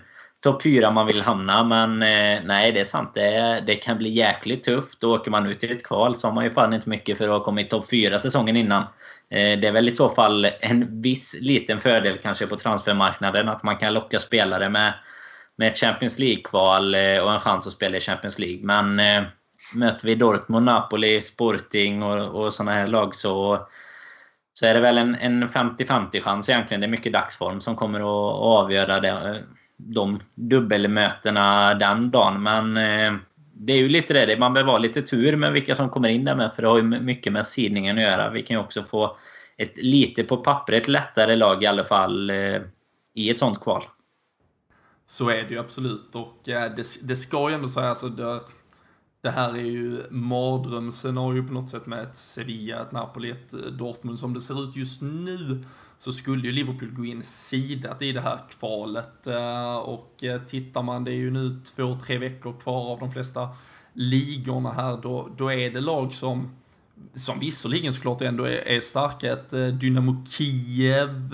[0.46, 1.64] topp fyra man vill hamna.
[1.64, 3.12] Men eh, nej, det är sant.
[3.14, 5.02] Det, det kan bli jäkligt tufft.
[5.02, 7.24] Då åker man ut i ett kval så har man ju fan inte mycket för
[7.24, 8.84] att ha kommit topp fyra säsongen innan.
[9.30, 13.64] Eh, det är väl i så fall en viss liten fördel kanske på transfermarknaden att
[13.64, 14.94] man kan locka spelare med,
[15.56, 18.60] med ett Champions League-kval eh, och en chans att spela i Champions League.
[18.64, 19.24] Men eh,
[19.74, 23.68] möter vi Dortmund, Napoli, Sporting och, och sådana här lag så,
[24.60, 26.82] så är det väl en, en 50-50 chans egentligen.
[26.82, 29.36] Det är mycket dagsform som kommer att, avgöra det, eh,
[29.78, 32.44] de dubbelmötena den dagen.
[32.44, 33.20] Men eh,
[33.54, 36.26] det är ju lite det, man behöver ha lite tur med vilka som kommer in
[36.26, 38.30] där med, för det har ju mycket med sidningen att göra.
[38.30, 39.18] Vi kan ju också få
[39.58, 42.62] ett lite på pappret lättare lag i alla fall eh,
[43.14, 43.84] i ett sånt kval.
[45.06, 48.40] Så är det ju absolut och eh, det, det ska ju ändå sägas, alltså där,
[49.26, 53.60] det här är ju mardrömsscenario på något sätt med ett Sevilla, ett Napoli, ett eh,
[53.60, 54.20] Dortmund.
[54.20, 55.64] Som det ser ut just nu
[55.98, 59.28] så skulle ju Liverpool gå in sidat i det här kvalet.
[59.28, 63.12] Eh, och eh, tittar man, det är ju nu två, tre veckor kvar av de
[63.12, 63.50] flesta
[63.94, 66.52] ligorna här, då, då är det lag som
[67.16, 71.34] som visserligen såklart ändå är, är starka, ett Dynamo Kiev,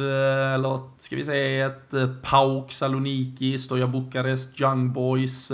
[0.55, 5.51] eller ska vi säga ett PAOK Saloniki, Stoja Bukarest, Young Boys,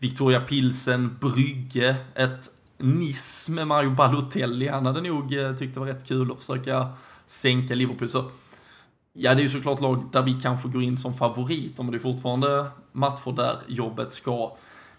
[0.00, 4.68] Victoria Pilsen, Brygge, ett Nice med Mario Balotelli.
[4.68, 6.88] Han hade nog eh, tyckt det var rätt kul att försöka
[7.26, 8.08] sänka Liverpool.
[8.08, 8.24] Så
[9.12, 11.98] ja, det är ju såklart lag där vi kanske går in som favoriter, men det
[11.98, 14.56] är fortfarande matcher där jobbet ska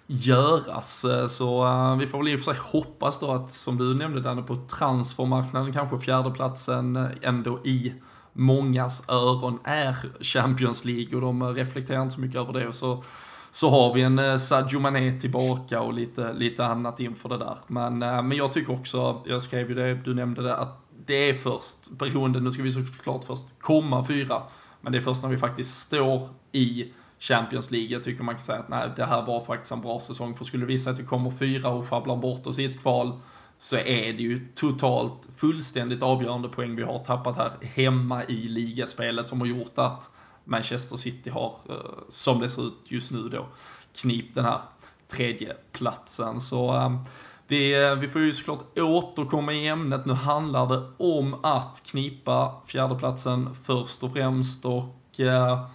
[0.07, 1.05] göras.
[1.05, 3.93] Eh, så uh, vi får väl i och för sig hoppas då att, som du
[3.93, 7.93] nämnde Danne, på transfermarknaden kanske fjärdeplatsen ändå i
[8.33, 12.67] mångas öron är Champions League och de reflekterar inte så mycket över det.
[12.67, 13.03] Och så
[13.51, 17.57] så har vi en eh, Sadio Mané tillbaka och lite, lite annat inför det där.
[17.67, 21.29] Men, eh, men jag tycker också, jag skrev ju det, du nämnde det, att det
[21.29, 24.41] är först, beroende, nu ska vi såklart först komma fyra,
[24.81, 27.89] men det är först när vi faktiskt står i Champions League.
[27.89, 30.37] Jag tycker man kan säga att nej, det här var faktiskt en bra säsong.
[30.37, 33.19] För skulle det visa att vi kommer fyra och sjabblar bort oss i ett kval
[33.57, 39.29] så är det ju totalt fullständigt avgörande poäng vi har tappat här hemma i ligaspelet
[39.29, 40.09] som har gjort att
[40.43, 41.75] Manchester City har, eh,
[42.07, 43.45] som det ser ut just nu då,
[43.93, 44.61] knip den här
[45.07, 46.41] tredje platsen.
[46.41, 47.01] Så eh,
[47.47, 50.05] vi, eh, vi får ju såklart återkomma i ämnet.
[50.05, 55.65] Nu handlar det om att knipa fjärdeplatsen först och främst och eh,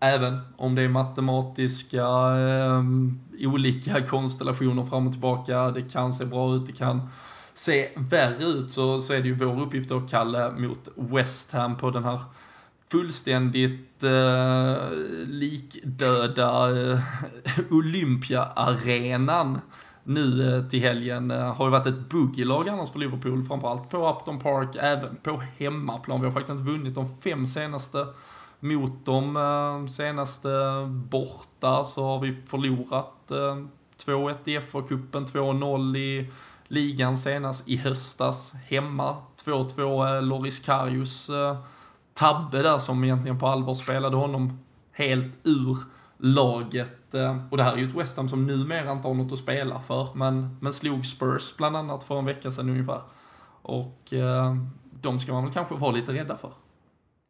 [0.00, 2.06] även om det är matematiska
[2.38, 2.82] eh,
[3.40, 7.08] olika konstellationer fram och tillbaka, det kan se bra ut, det kan
[7.54, 11.76] se värre ut, så, så är det ju vår uppgift då, Kalle, mot West Ham
[11.76, 12.20] på den här
[12.90, 14.90] fullständigt eh,
[15.26, 17.00] likdöda eh,
[17.70, 19.60] Olympia-arenan
[20.04, 21.30] nu eh, till helgen.
[21.30, 25.42] Eh, har ju varit ett boogie-lag annars för Liverpool, framförallt på Upton Park, även på
[25.58, 26.20] hemmaplan.
[26.20, 28.06] Vi har faktiskt inte vunnit de fem senaste
[28.60, 30.48] mot de eh, senaste
[30.88, 33.56] borta så har vi förlorat eh,
[34.04, 36.30] 2-1 i FA-cupen, 2-0 i
[36.68, 38.52] ligan senast i höstas.
[38.68, 41.56] Hemma 2-2 eh, Loris Karius eh,
[42.16, 44.58] tabbe där som egentligen på allvar spelade honom
[44.92, 45.76] helt ur
[46.18, 47.14] laget.
[47.14, 49.38] Eh, och det här är ju ett West Ham som numera inte har något att
[49.38, 53.00] spela för, men, men slog Spurs bland annat för en vecka sedan ungefär.
[53.62, 54.56] Och eh,
[55.00, 56.50] de ska man väl kanske vara lite rädda för.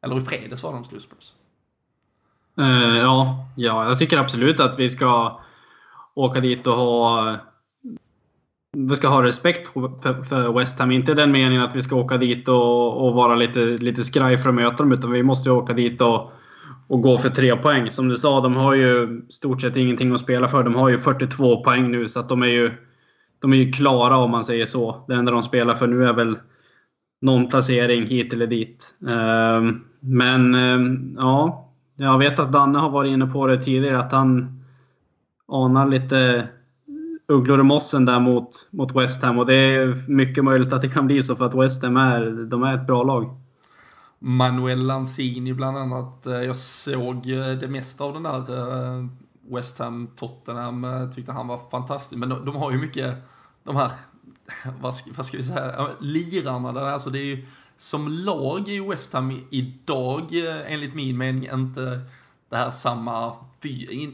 [0.02, 1.32] Eller i fredags var de slog Spurs.
[2.60, 5.40] Uh, ja, ja, jag tycker absolut att vi ska
[6.14, 7.36] åka dit och ha
[8.76, 9.68] vi ska ha respekt
[10.28, 10.90] för West Ham.
[10.90, 14.38] Inte i den meningen att vi ska åka dit och, och vara lite, lite skraj
[14.38, 14.92] för att möta dem.
[14.92, 16.32] Utan vi måste åka dit och,
[16.86, 17.90] och gå för tre poäng.
[17.90, 20.64] Som du sa, de har ju stort sett ingenting att spela för.
[20.64, 22.72] De har ju 42 poäng nu, så att de är ju,
[23.38, 25.04] de är ju klara om man säger så.
[25.08, 26.38] Det enda de spelar för nu är väl
[27.20, 28.94] någon placering hit eller dit.
[29.08, 34.12] Ehm, men ehm, ja, jag vet att Danne har varit inne på det tidigare, att
[34.12, 34.62] han
[35.48, 36.48] anar lite
[37.28, 39.38] ugglor i mossen där mot, mot West Ham.
[39.38, 42.46] Och det är mycket möjligt att det kan bli så för att West Ham är,
[42.50, 43.36] de är ett bra lag.
[44.18, 46.26] Manuel Lanzini bland annat.
[46.26, 49.06] Eh, jag såg eh, det mesta av den där eh,
[49.50, 51.10] West Ham Tottenham.
[51.14, 52.20] Tyckte han var fantastisk.
[52.20, 53.14] Men de, de har ju mycket,
[53.64, 53.90] de här,
[54.80, 56.80] vad ska, vad ska vi säga, lirarna där.
[56.80, 57.46] Alltså det är ju,
[57.76, 60.32] som lag i West Ham idag,
[60.66, 62.00] enligt min mening, inte
[62.48, 63.32] det här samma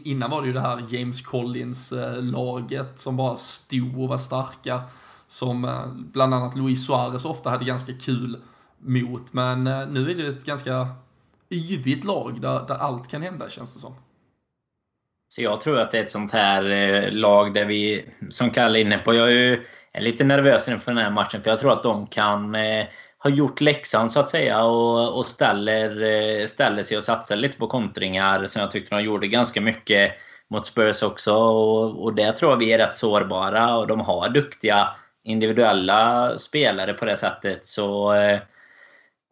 [0.05, 4.83] Innan var det ju det här James Collins-laget eh, som bara stod och var starka.
[5.29, 8.39] Som eh, bland annat Luis Suarez ofta hade ganska kul
[8.79, 9.33] mot.
[9.33, 10.89] Men eh, nu är det ett ganska
[11.51, 13.95] yvigt lag där, där allt kan hända känns det som.
[15.29, 18.81] Så jag tror att det är ett sånt här lag där vi, som Kalle är
[18.81, 21.73] inne på, jag är ju är lite nervös inför den här matchen för jag tror
[21.73, 22.57] att de kan
[23.23, 27.59] har gjort läxan så att säga och, och ställer, eh, ställer sig och satsar lite
[27.59, 30.13] på kontringar som jag tyckte de gjorde ganska mycket
[30.51, 31.35] mot Spurs också.
[31.35, 34.89] Och, och där tror jag vi är rätt sårbara och de har duktiga
[35.25, 37.67] individuella spelare på det sättet.
[37.67, 38.41] Så eh,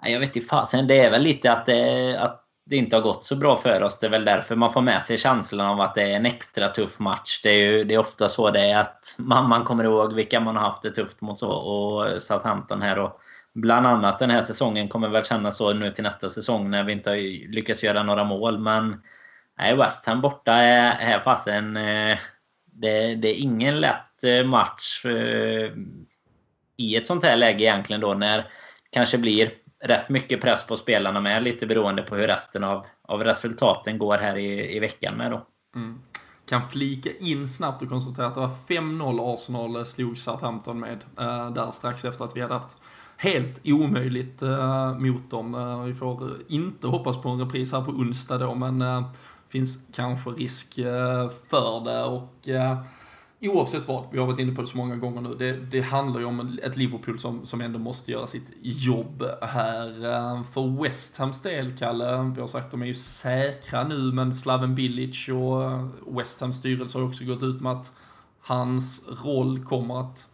[0.02, 3.24] jag vet inte fasen, det är väl lite att det, att det inte har gått
[3.24, 3.98] så bra för oss.
[3.98, 6.68] Det är väl därför man får med sig känslan av att det är en extra
[6.68, 7.40] tuff match.
[7.42, 10.40] Det är ju det är ofta så det är att man, man kommer ihåg vilka
[10.40, 12.98] man har haft det tufft mot så, och Southampton här.
[12.98, 13.20] Och
[13.54, 16.92] bland annat den här säsongen kommer väl kännas så nu till nästa säsong när vi
[16.92, 17.16] inte har
[17.52, 18.58] lyckats göra några mål.
[18.58, 19.02] Men
[19.58, 21.76] nej, West Ham borta är, här fasen...
[21.76, 22.18] Eh,
[22.72, 25.72] det, det är ingen lätt eh, match eh,
[26.76, 28.46] i ett sånt här läge egentligen då när det
[28.90, 29.50] kanske blir
[29.84, 34.18] rätt mycket press på spelarna med, lite beroende på hur resten av, av resultaten går
[34.18, 35.46] här i, i veckan med då.
[35.74, 36.00] Mm.
[36.48, 41.50] Kan flika in snabbt och konstatera att det var 5-0 Arsenal slog Southampton med, eh,
[41.50, 42.76] där strax efter att vi hade haft
[43.20, 45.54] helt omöjligt eh, mot dem.
[45.54, 49.02] Eh, vi får inte hoppas på en repris här på onsdag då, men äh,
[49.48, 52.48] finns kanske risk eh, för det och
[53.40, 56.20] oavsett vad, vi har varit inne på det så många gånger nu, det, det handlar
[56.20, 60.04] ju om ett Liverpool som, som ändå måste göra sitt jobb här.
[60.04, 64.12] Eh, för West Hams del, Kalle, vi har sagt att de är ju säkra nu,
[64.12, 67.92] men Slaven Bilic och West Hams styrelse har också gått ut med att
[68.40, 70.26] hans roll kommer att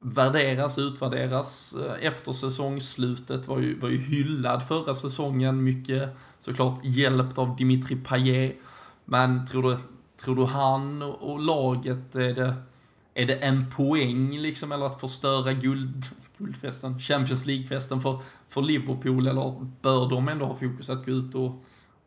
[0.00, 3.48] värderas, utvärderas eh, efter säsongsslutet.
[3.48, 8.56] Var ju, var ju hyllad förra säsongen, mycket såklart hjälpt av Dimitri Payet.
[9.04, 9.76] Men tror du
[10.24, 12.54] Tror du han och laget, är det,
[13.14, 16.04] är det en poäng liksom, eller att förstöra guld,
[16.38, 21.34] guldfesten, Champions League-festen för, för Liverpool, eller bör de ändå ha fokus att gå ut
[21.34, 21.64] och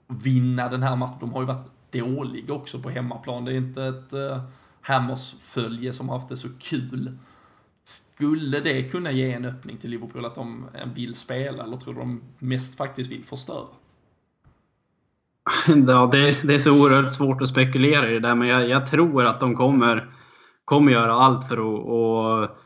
[0.08, 1.18] vinna den här matchen?
[1.20, 3.46] De har ju varit dåliga också på hemmaplan.
[3.46, 4.42] Det är inte ett eh, uh,
[4.82, 7.18] Hammers-följe som har haft det så kul.
[7.84, 10.66] Skulle det kunna ge en öppning till Liverpool att de
[10.96, 13.68] vill spela, eller tror du de mest faktiskt vill förstöra?
[15.88, 18.88] Ja, det, det, är så oerhört svårt att spekulera i det där, men jag, jag
[18.88, 20.14] tror att de kommer,
[20.66, 22.58] kommer göra allt för att och,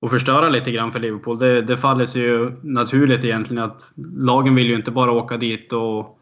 [0.00, 1.38] och förstöra lite grann för Liverpool.
[1.38, 3.86] Det, det faller sig ju naturligt egentligen att
[4.16, 6.18] lagen vill ju inte bara åka dit och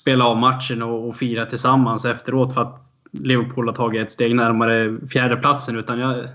[0.00, 2.80] spela av matchen och, och fira tillsammans efteråt för att
[3.12, 5.76] Liverpool har tagit ett steg närmare fjärdeplatsen.
[5.76, 6.28] Utan jag,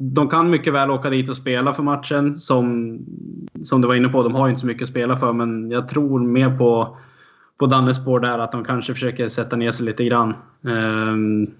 [0.00, 2.34] de kan mycket väl åka dit och spela för matchen.
[2.34, 2.98] Som,
[3.64, 5.32] som du var inne på, de har ju inte så mycket att spela för.
[5.32, 6.96] Men jag tror mer på
[7.60, 10.34] på Dannes spår där att de kanske försöker sätta ner sig lite grann.
[10.60, 11.50] Um,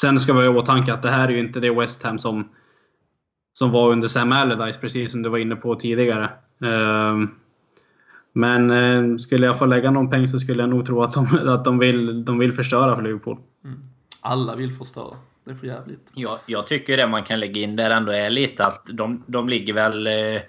[0.00, 2.18] sen ska vi ha i åtanke att det här är ju inte det West Ham
[2.18, 2.48] som,
[3.52, 6.30] som var under Sam Allardyce, precis som du var inne på tidigare.
[6.58, 7.30] Um,
[8.32, 11.48] men eh, skulle jag få lägga någon peng så skulle jag nog tro att de,
[11.48, 13.38] att de, vill, de vill förstöra för Liverpool.
[13.64, 13.80] Mm.
[14.20, 15.14] Alla vill förstöra.
[15.44, 16.12] Det är för jävligt.
[16.14, 19.48] Jag, jag tycker det man kan lägga in där ändå är lite att de, de
[19.48, 20.42] ligger väl eh,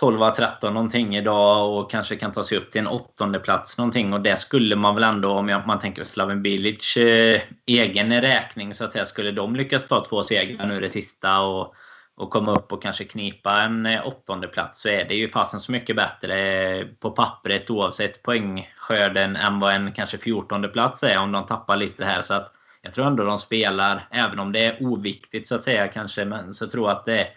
[0.00, 4.12] 12-13 någonting idag och kanske kan ta sig upp till en åttonde plats någonting.
[4.12, 8.84] Och det skulle man väl ändå, om man tänker Slaven Bilic eh, egen räkning så
[8.84, 11.74] att säga, skulle de lyckas ta två segrar nu det sista och,
[12.16, 15.60] och komma upp och kanske knipa en eh, åttonde plats så är det ju fasen
[15.60, 21.32] så mycket bättre på pappret oavsett poängskörden än vad en kanske 14 plats är om
[21.32, 22.22] de tappar lite här.
[22.22, 22.52] Så att
[22.82, 26.54] jag tror ändå de spelar, även om det är oviktigt så att säga kanske, men
[26.54, 27.28] så tror jag att det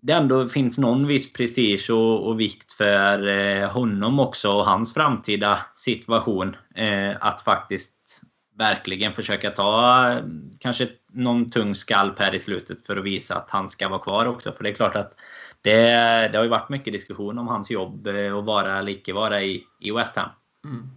[0.00, 4.94] det ändå finns någon viss prestige och, och vikt för eh, honom också och hans
[4.94, 6.56] framtida situation.
[6.74, 8.22] Eh, att faktiskt
[8.58, 10.24] verkligen försöka ta eh,
[10.60, 14.26] kanske någon tung skalp här i slutet för att visa att han ska vara kvar
[14.26, 14.52] också.
[14.52, 15.14] För det är klart att
[15.62, 15.82] det,
[16.32, 19.42] det har ju varit mycket diskussion om hans jobb eh, och vara eller icke vara
[19.42, 20.30] i, i West Ham.
[20.64, 20.90] Mm.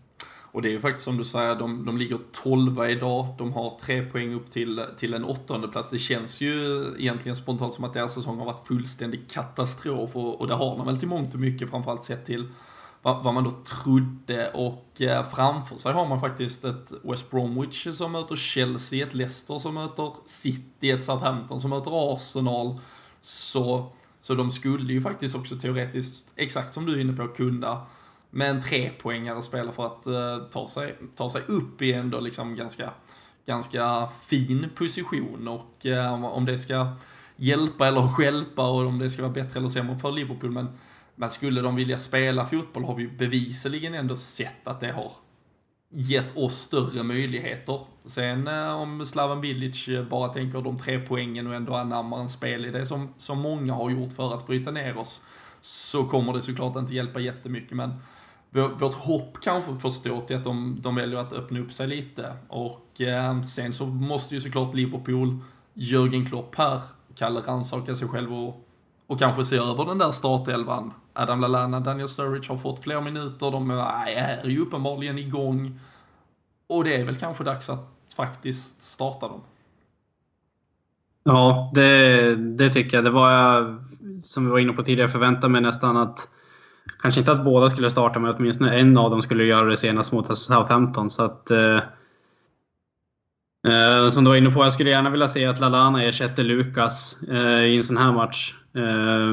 [0.52, 3.28] Och det är ju faktiskt som du säger, de, de ligger 12 idag.
[3.38, 5.90] De har tre poäng upp till, till en åttonde plats.
[5.90, 10.16] Det känns ju egentligen spontant som att deras säsong har varit fullständig katastrof.
[10.16, 12.48] Och, och det har de väl till mångt och mycket, framförallt sett till
[13.02, 14.50] vad, vad man då trodde.
[14.50, 19.60] Och eh, framför sig har man faktiskt ett West Bromwich som möter Chelsea, ett Leicester
[19.60, 22.80] som möter City, ett Southampton som möter Arsenal.
[23.22, 27.86] Så, så de skulle ju faktiskt också teoretiskt, exakt som du är inne på, kunna
[28.32, 32.56] med en trepoängare spela för att uh, ta, sig, ta sig upp i ändå liksom
[32.56, 32.92] ganska,
[33.46, 35.48] ganska fin position.
[35.48, 36.88] Och uh, om det ska
[37.36, 40.52] hjälpa eller skälpa och om det ska vara bättre eller sämre för Liverpool.
[40.52, 40.68] Men,
[41.16, 45.12] men skulle de vilja spela fotboll har vi bevisligen ändå sett att det har
[45.90, 47.80] gett oss större möjligheter.
[48.06, 52.66] Sen eh, om Slaven Bilic bara tänker de tre poängen och ändå anammar en spel
[52.66, 55.22] i det som, som många har gjort för att bryta ner oss
[55.62, 57.72] så kommer det såklart inte hjälpa jättemycket.
[57.72, 57.94] Men
[58.52, 62.34] vårt hopp kanske får stå till att de, de väljer att öppna upp sig lite.
[62.48, 65.38] Och eh, sen så måste ju såklart Liverpool,
[65.74, 66.82] Jürgen Klopp här,
[67.16, 68.68] Kalle rannsaka sig själv och,
[69.08, 70.94] och kanske se över den där startelvan.
[71.14, 75.80] Adam Lallana, Daniel Sturridge har fått fler minuter, de är ju uppenbarligen igång.
[76.68, 79.42] Och det är väl kanske dags att faktiskt starta dem.
[81.24, 83.04] Ja, det, det tycker jag.
[83.04, 83.84] Det var jag,
[84.24, 86.30] som vi var inne på tidigare, förväntade mig nästan att
[87.00, 90.12] kanske inte att båda skulle starta, men åtminstone en av dem skulle göra det senast
[90.12, 91.10] mot Southampton.
[91.10, 91.76] Så att, eh,
[93.68, 97.18] eh som du var inne på, jag skulle gärna vilja se att Lalana ersätter Lukas
[97.32, 98.56] eh, i en sån här match.
[98.76, 99.32] Eh,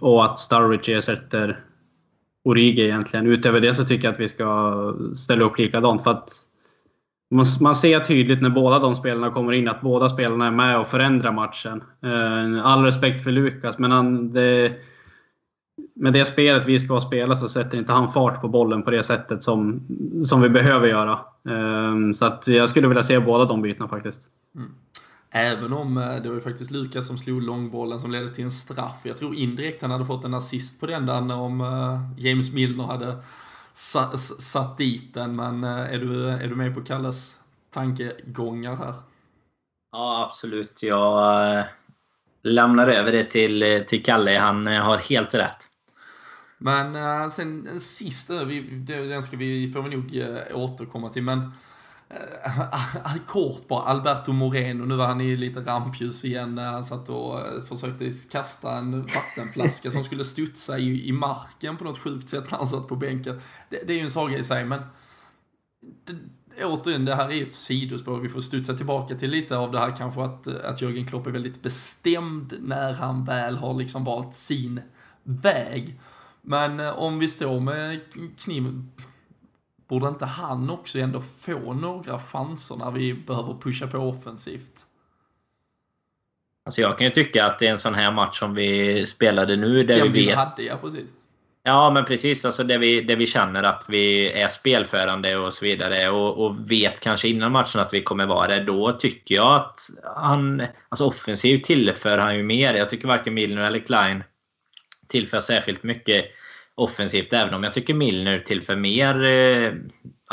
[0.00, 1.60] och att Sturridge ersätter
[2.44, 3.26] Origi egentligen.
[3.26, 6.04] Utöver det så tycker jag att vi ska ställa upp likadant.
[6.04, 6.28] För att
[7.30, 10.80] man, man ser tydligt när båda de spelarna kommer in att båda spelarna är med
[10.80, 11.82] och förändrar matchen.
[12.02, 14.72] Eh, all respekt för Lukas, men han, det,
[15.94, 19.02] med det spelet vi ska spela så sätter inte han fart på bollen på det
[19.02, 19.86] sättet som,
[20.24, 21.20] som vi behöver göra.
[21.42, 24.22] Um, så att jag skulle vilja se båda de bytena faktiskt.
[24.54, 24.70] Mm.
[25.30, 28.50] Även om eh, det var ju faktiskt Lukas som slog långbollen som ledde till en
[28.50, 29.00] straff.
[29.02, 32.84] Jag tror indirekt han hade fått en assist på den där om uh, James Milner
[32.84, 33.16] hade
[33.74, 35.36] sa satt dit den.
[35.36, 37.36] Men uh, är, du, är du med på Kalles
[37.70, 38.94] tankegångar här?
[39.92, 40.82] Ja, absolut.
[40.82, 41.64] Jag
[42.42, 44.38] lämnar över det till, till Kalle.
[44.38, 45.67] Han har helt rätt.
[46.58, 51.22] Men uh, sen en sista, vi, den ska vi, får vi nog uh, återkomma till,
[51.22, 51.38] men
[52.08, 57.08] uh, kort bara, Alberto Moreno, nu var han i lite rampljus igen när han satt
[57.08, 62.28] och uh, försökte kasta en vattenflaska som skulle studsa i, i marken på något sjukt
[62.28, 63.40] sätt när han satt på bänken.
[63.68, 64.80] Det, det är ju en saga i sig, men
[66.04, 66.14] det,
[66.64, 68.20] återigen, det här är ju ett sidospår.
[68.20, 71.30] Vi får studsa tillbaka till lite av det här kanske att, att Jörgen Klopp är
[71.30, 74.80] väldigt bestämd när han väl har liksom valt sin
[75.22, 76.00] väg.
[76.48, 78.00] Men eh, om vi står med
[78.38, 78.92] kniven,
[79.88, 84.72] borde inte han också ändå få några chanser när vi behöver pusha på offensivt?
[86.64, 89.56] Alltså jag kan ju tycka att det är en sån här match som vi spelade
[89.56, 90.36] nu där Den vi vet...
[90.36, 91.10] hade, ja precis.
[91.62, 92.44] Ja, men precis.
[92.44, 96.70] Alltså där vi, där vi känner att vi är spelförande och så vidare och, och
[96.70, 98.64] vet kanske innan matchen att vi kommer vara det.
[98.64, 99.80] Då tycker jag att
[100.16, 100.62] han...
[100.88, 102.74] Alltså offensivt tillför han ju mer.
[102.74, 104.22] Jag tycker varken Milner eller Klein
[105.08, 106.24] tillför särskilt mycket
[106.78, 109.24] offensivt, även om jag tycker Milner tillför mer.
[109.24, 109.72] Eh,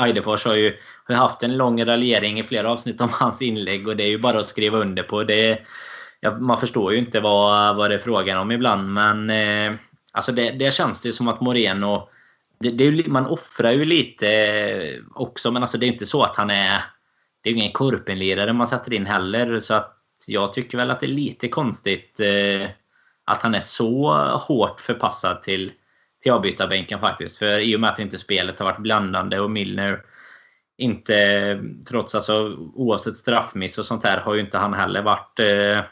[0.05, 3.95] Eidefors har ju har haft en lång raljering i flera avsnitt om hans inlägg och
[3.95, 5.23] det är ju bara att skriva under på.
[5.23, 5.59] Det,
[6.19, 9.79] ja, man förstår ju inte vad, vad det är frågan om ibland, men eh,
[10.11, 12.09] alltså det, det känns det som att Moreno...
[12.59, 16.35] Det, det, man offrar ju lite eh, också, men alltså det är inte så att
[16.35, 16.83] han är...
[17.43, 19.97] Det är ingen korpenlirare man sätter in heller, så att
[20.27, 22.69] jag tycker väl att det är lite konstigt eh,
[23.25, 25.71] att han är så hårt förpassad till,
[26.23, 27.37] till avbytarbänken faktiskt.
[27.37, 30.01] För i och med att inte spelet har varit blandande och Milner
[30.77, 31.59] inte,
[31.89, 35.83] trots alltså oavsett straffmiss och sånt här, har ju inte han heller varit eh,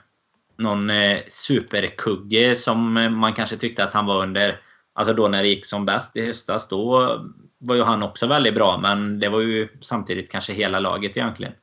[0.57, 4.59] någon eh, superkugge som man kanske tyckte att han var under,
[4.93, 6.67] alltså då när det gick som bäst i höstas.
[6.67, 7.17] Då
[7.57, 11.53] var ju han också väldigt bra, men det var ju samtidigt kanske hela laget egentligen.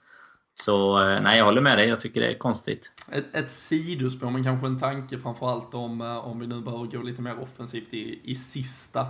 [0.55, 1.88] Så eh, nej, jag håller med dig.
[1.88, 2.92] Jag tycker det är konstigt.
[3.12, 7.03] Ett, ett sidospår, men kanske en tanke framförallt om, eh, om vi nu behöver gå
[7.03, 9.07] lite mer offensivt i, i sista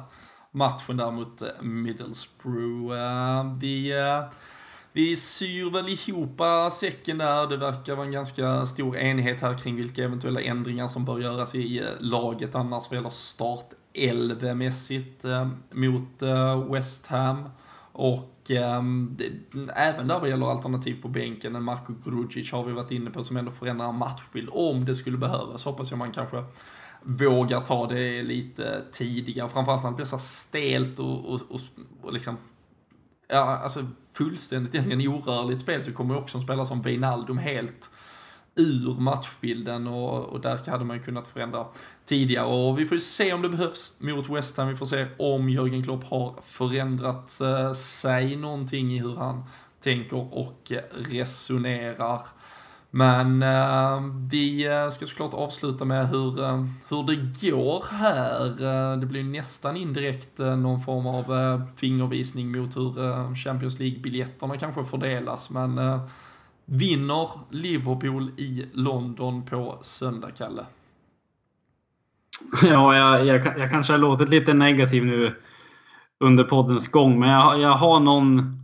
[0.50, 2.96] matchen där mot eh, Middlesbrough.
[3.60, 3.92] Vi,
[4.92, 6.40] vi syr väl ihop
[6.72, 7.46] säcken där.
[7.46, 11.54] Det verkar vara en ganska stor enighet här kring vilka eventuella ändringar som bör göras
[11.54, 16.22] i laget annars vad gäller startelvemässigt mässigt mot
[16.72, 17.48] West Ham.
[17.92, 19.32] Och eh, det,
[19.76, 23.22] även där vad gäller alternativ på bänken, en Marko Grudzic har vi varit inne på
[23.22, 25.64] som ändå förändrar matchbild om det skulle behövas.
[25.64, 26.44] Hoppas jag man kanske
[27.02, 31.60] vågar ta det lite tidigare, framförallt när det blir så stelt och, och, och,
[32.02, 32.36] och liksom
[33.28, 37.90] ja, alltså fullständigt egentligen orörligt spel så kommer också en spelare som Wijnaldum helt
[38.54, 41.66] ur matchbilden och, och där hade man ju kunnat förändra
[42.04, 42.46] tidigare.
[42.46, 44.68] Och vi får ju se om det behövs mot West Ham.
[44.68, 49.44] Vi får se om Jörgen Klopp har förändrat eh, sig någonting i hur han
[49.82, 52.22] tänker och eh, resonerar.
[52.90, 58.96] Men eh, vi eh, ska såklart avsluta med hur, eh, hur det går här.
[58.96, 65.50] Det blir nästan indirekt någon form av fingervisning mot hur Champions League-biljetterna kanske fördelas.
[65.50, 66.00] Men
[66.70, 70.66] vinner Liverpool i London på söndag, Kalle?
[72.62, 75.34] Ja, jag, jag, jag kanske har låtit lite negativ nu
[76.20, 78.58] under poddens gång, men jag, jag har någon,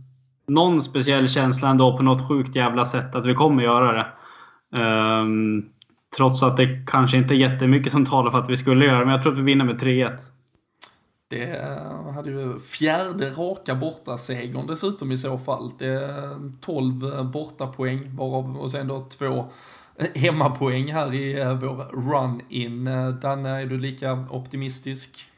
[0.47, 4.07] någon speciell känsla ändå på något sjukt jävla sätt att vi kommer göra det.
[4.79, 5.65] Um,
[6.17, 9.05] trots att det kanske inte är jättemycket som talar för att vi skulle göra det,
[9.05, 10.17] men jag tror att vi vinner med 3-1.
[11.29, 11.61] Det
[12.15, 15.71] hade ju fjärde raka bortasegern dessutom i så fall.
[15.79, 19.51] Det är 12 eh, bortapoäng varav och sen då två
[19.95, 22.85] eh, hemmapoäng här i eh, vår run-in.
[23.21, 25.29] Danne, är du lika optimistisk?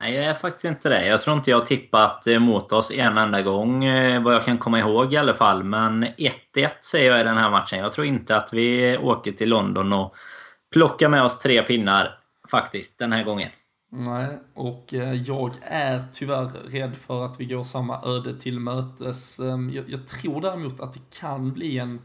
[0.00, 1.06] Nej, jag är faktiskt inte det.
[1.06, 3.80] Jag tror inte jag har tippat mot oss en enda gång,
[4.24, 5.62] vad jag kan komma ihåg i alla fall.
[5.64, 7.78] Men 1-1 säger jag i den här matchen.
[7.78, 10.14] Jag tror inte att vi åker till London och
[10.72, 12.18] plockar med oss tre pinnar,
[12.50, 13.50] faktiskt, den här gången.
[13.94, 19.40] Nej, och eh, jag är tyvärr rädd för att vi går samma öde till mötes.
[19.40, 22.00] Ehm, jag, jag tror däremot att det kan bli en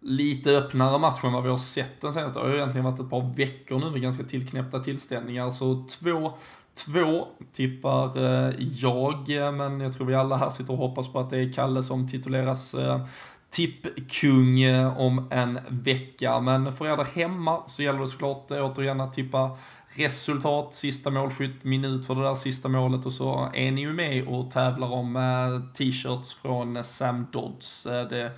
[0.00, 2.38] lite öppnare match än vad vi har sett den senaste.
[2.38, 5.50] Det har ju egentligen varit ett par veckor nu med ganska tillknäppta tillställningar.
[5.50, 6.32] Så två
[6.74, 11.30] Två tippar eh, jag, men jag tror vi alla här sitter och hoppas på att
[11.30, 13.06] det är Kalle som tituleras eh,
[13.52, 16.40] tippkung om en vecka.
[16.40, 21.10] Men för er där hemma så gäller det såklart eh, återigen att tippa resultat, sista
[21.10, 24.92] målskytt, minut för det där sista målet och så är ni ju med och tävlar
[24.92, 27.82] om eh, t-shirts från eh, Sam Dodds.
[27.84, 28.32] Det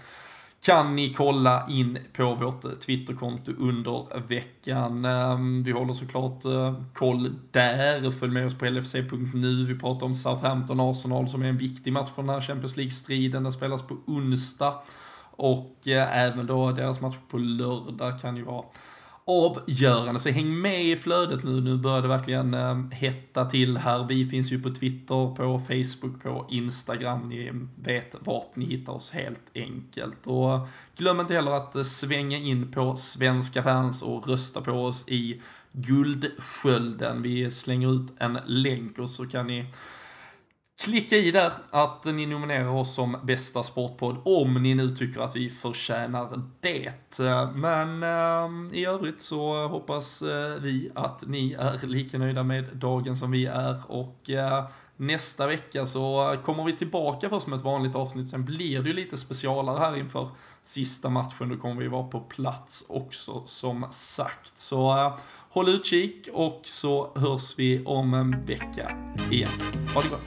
[0.67, 5.05] kan ni kolla in på vårt Twitterkonto under veckan.
[5.05, 6.43] Ehm, vi håller såklart
[6.95, 9.67] koll där, följ med oss på LFC.nu.
[9.67, 13.43] Vi pratar om Southampton-Arsenal som är en viktig match för den här Champions League-striden.
[13.43, 14.75] Den spelas på onsdag.
[15.37, 18.64] Och eh, även då deras match på lördag kan ju vara
[19.26, 20.20] avgörande.
[20.20, 21.61] Så häng med i flödet nu.
[21.61, 24.07] Nu börjar det verkligen eh, hetta till här.
[24.09, 27.28] Vi finns ju på Twitter, på Facebook, på Instagram.
[27.28, 30.26] Ni vet vart ni hittar oss helt enkelt.
[30.26, 30.66] Och eh,
[30.97, 35.41] glöm inte heller att svänga in på Svenska fans och rösta på oss i
[35.72, 37.22] Guldskölden.
[37.22, 39.66] Vi slänger ut en länk och så kan ni
[40.83, 45.37] Klicka i där att ni nominerar oss som bästa sportpodd om ni nu tycker att
[45.37, 46.93] vi förtjänar det.
[47.55, 53.16] Men eh, i övrigt så hoppas eh, vi att ni är lika nöjda med dagen
[53.16, 54.64] som vi är och eh,
[54.97, 58.31] nästa vecka så kommer vi tillbaka först med ett vanligt avsnitt.
[58.31, 60.29] Sen blir det ju lite specialare här inför
[60.64, 61.49] sista matchen.
[61.49, 64.59] Då kommer vi vara på plats också som sagt.
[64.59, 65.12] Så
[65.55, 68.91] håll utkik och så hörs vi om en vecka
[69.33, 69.51] igen.
[69.95, 70.21] Ha det gott!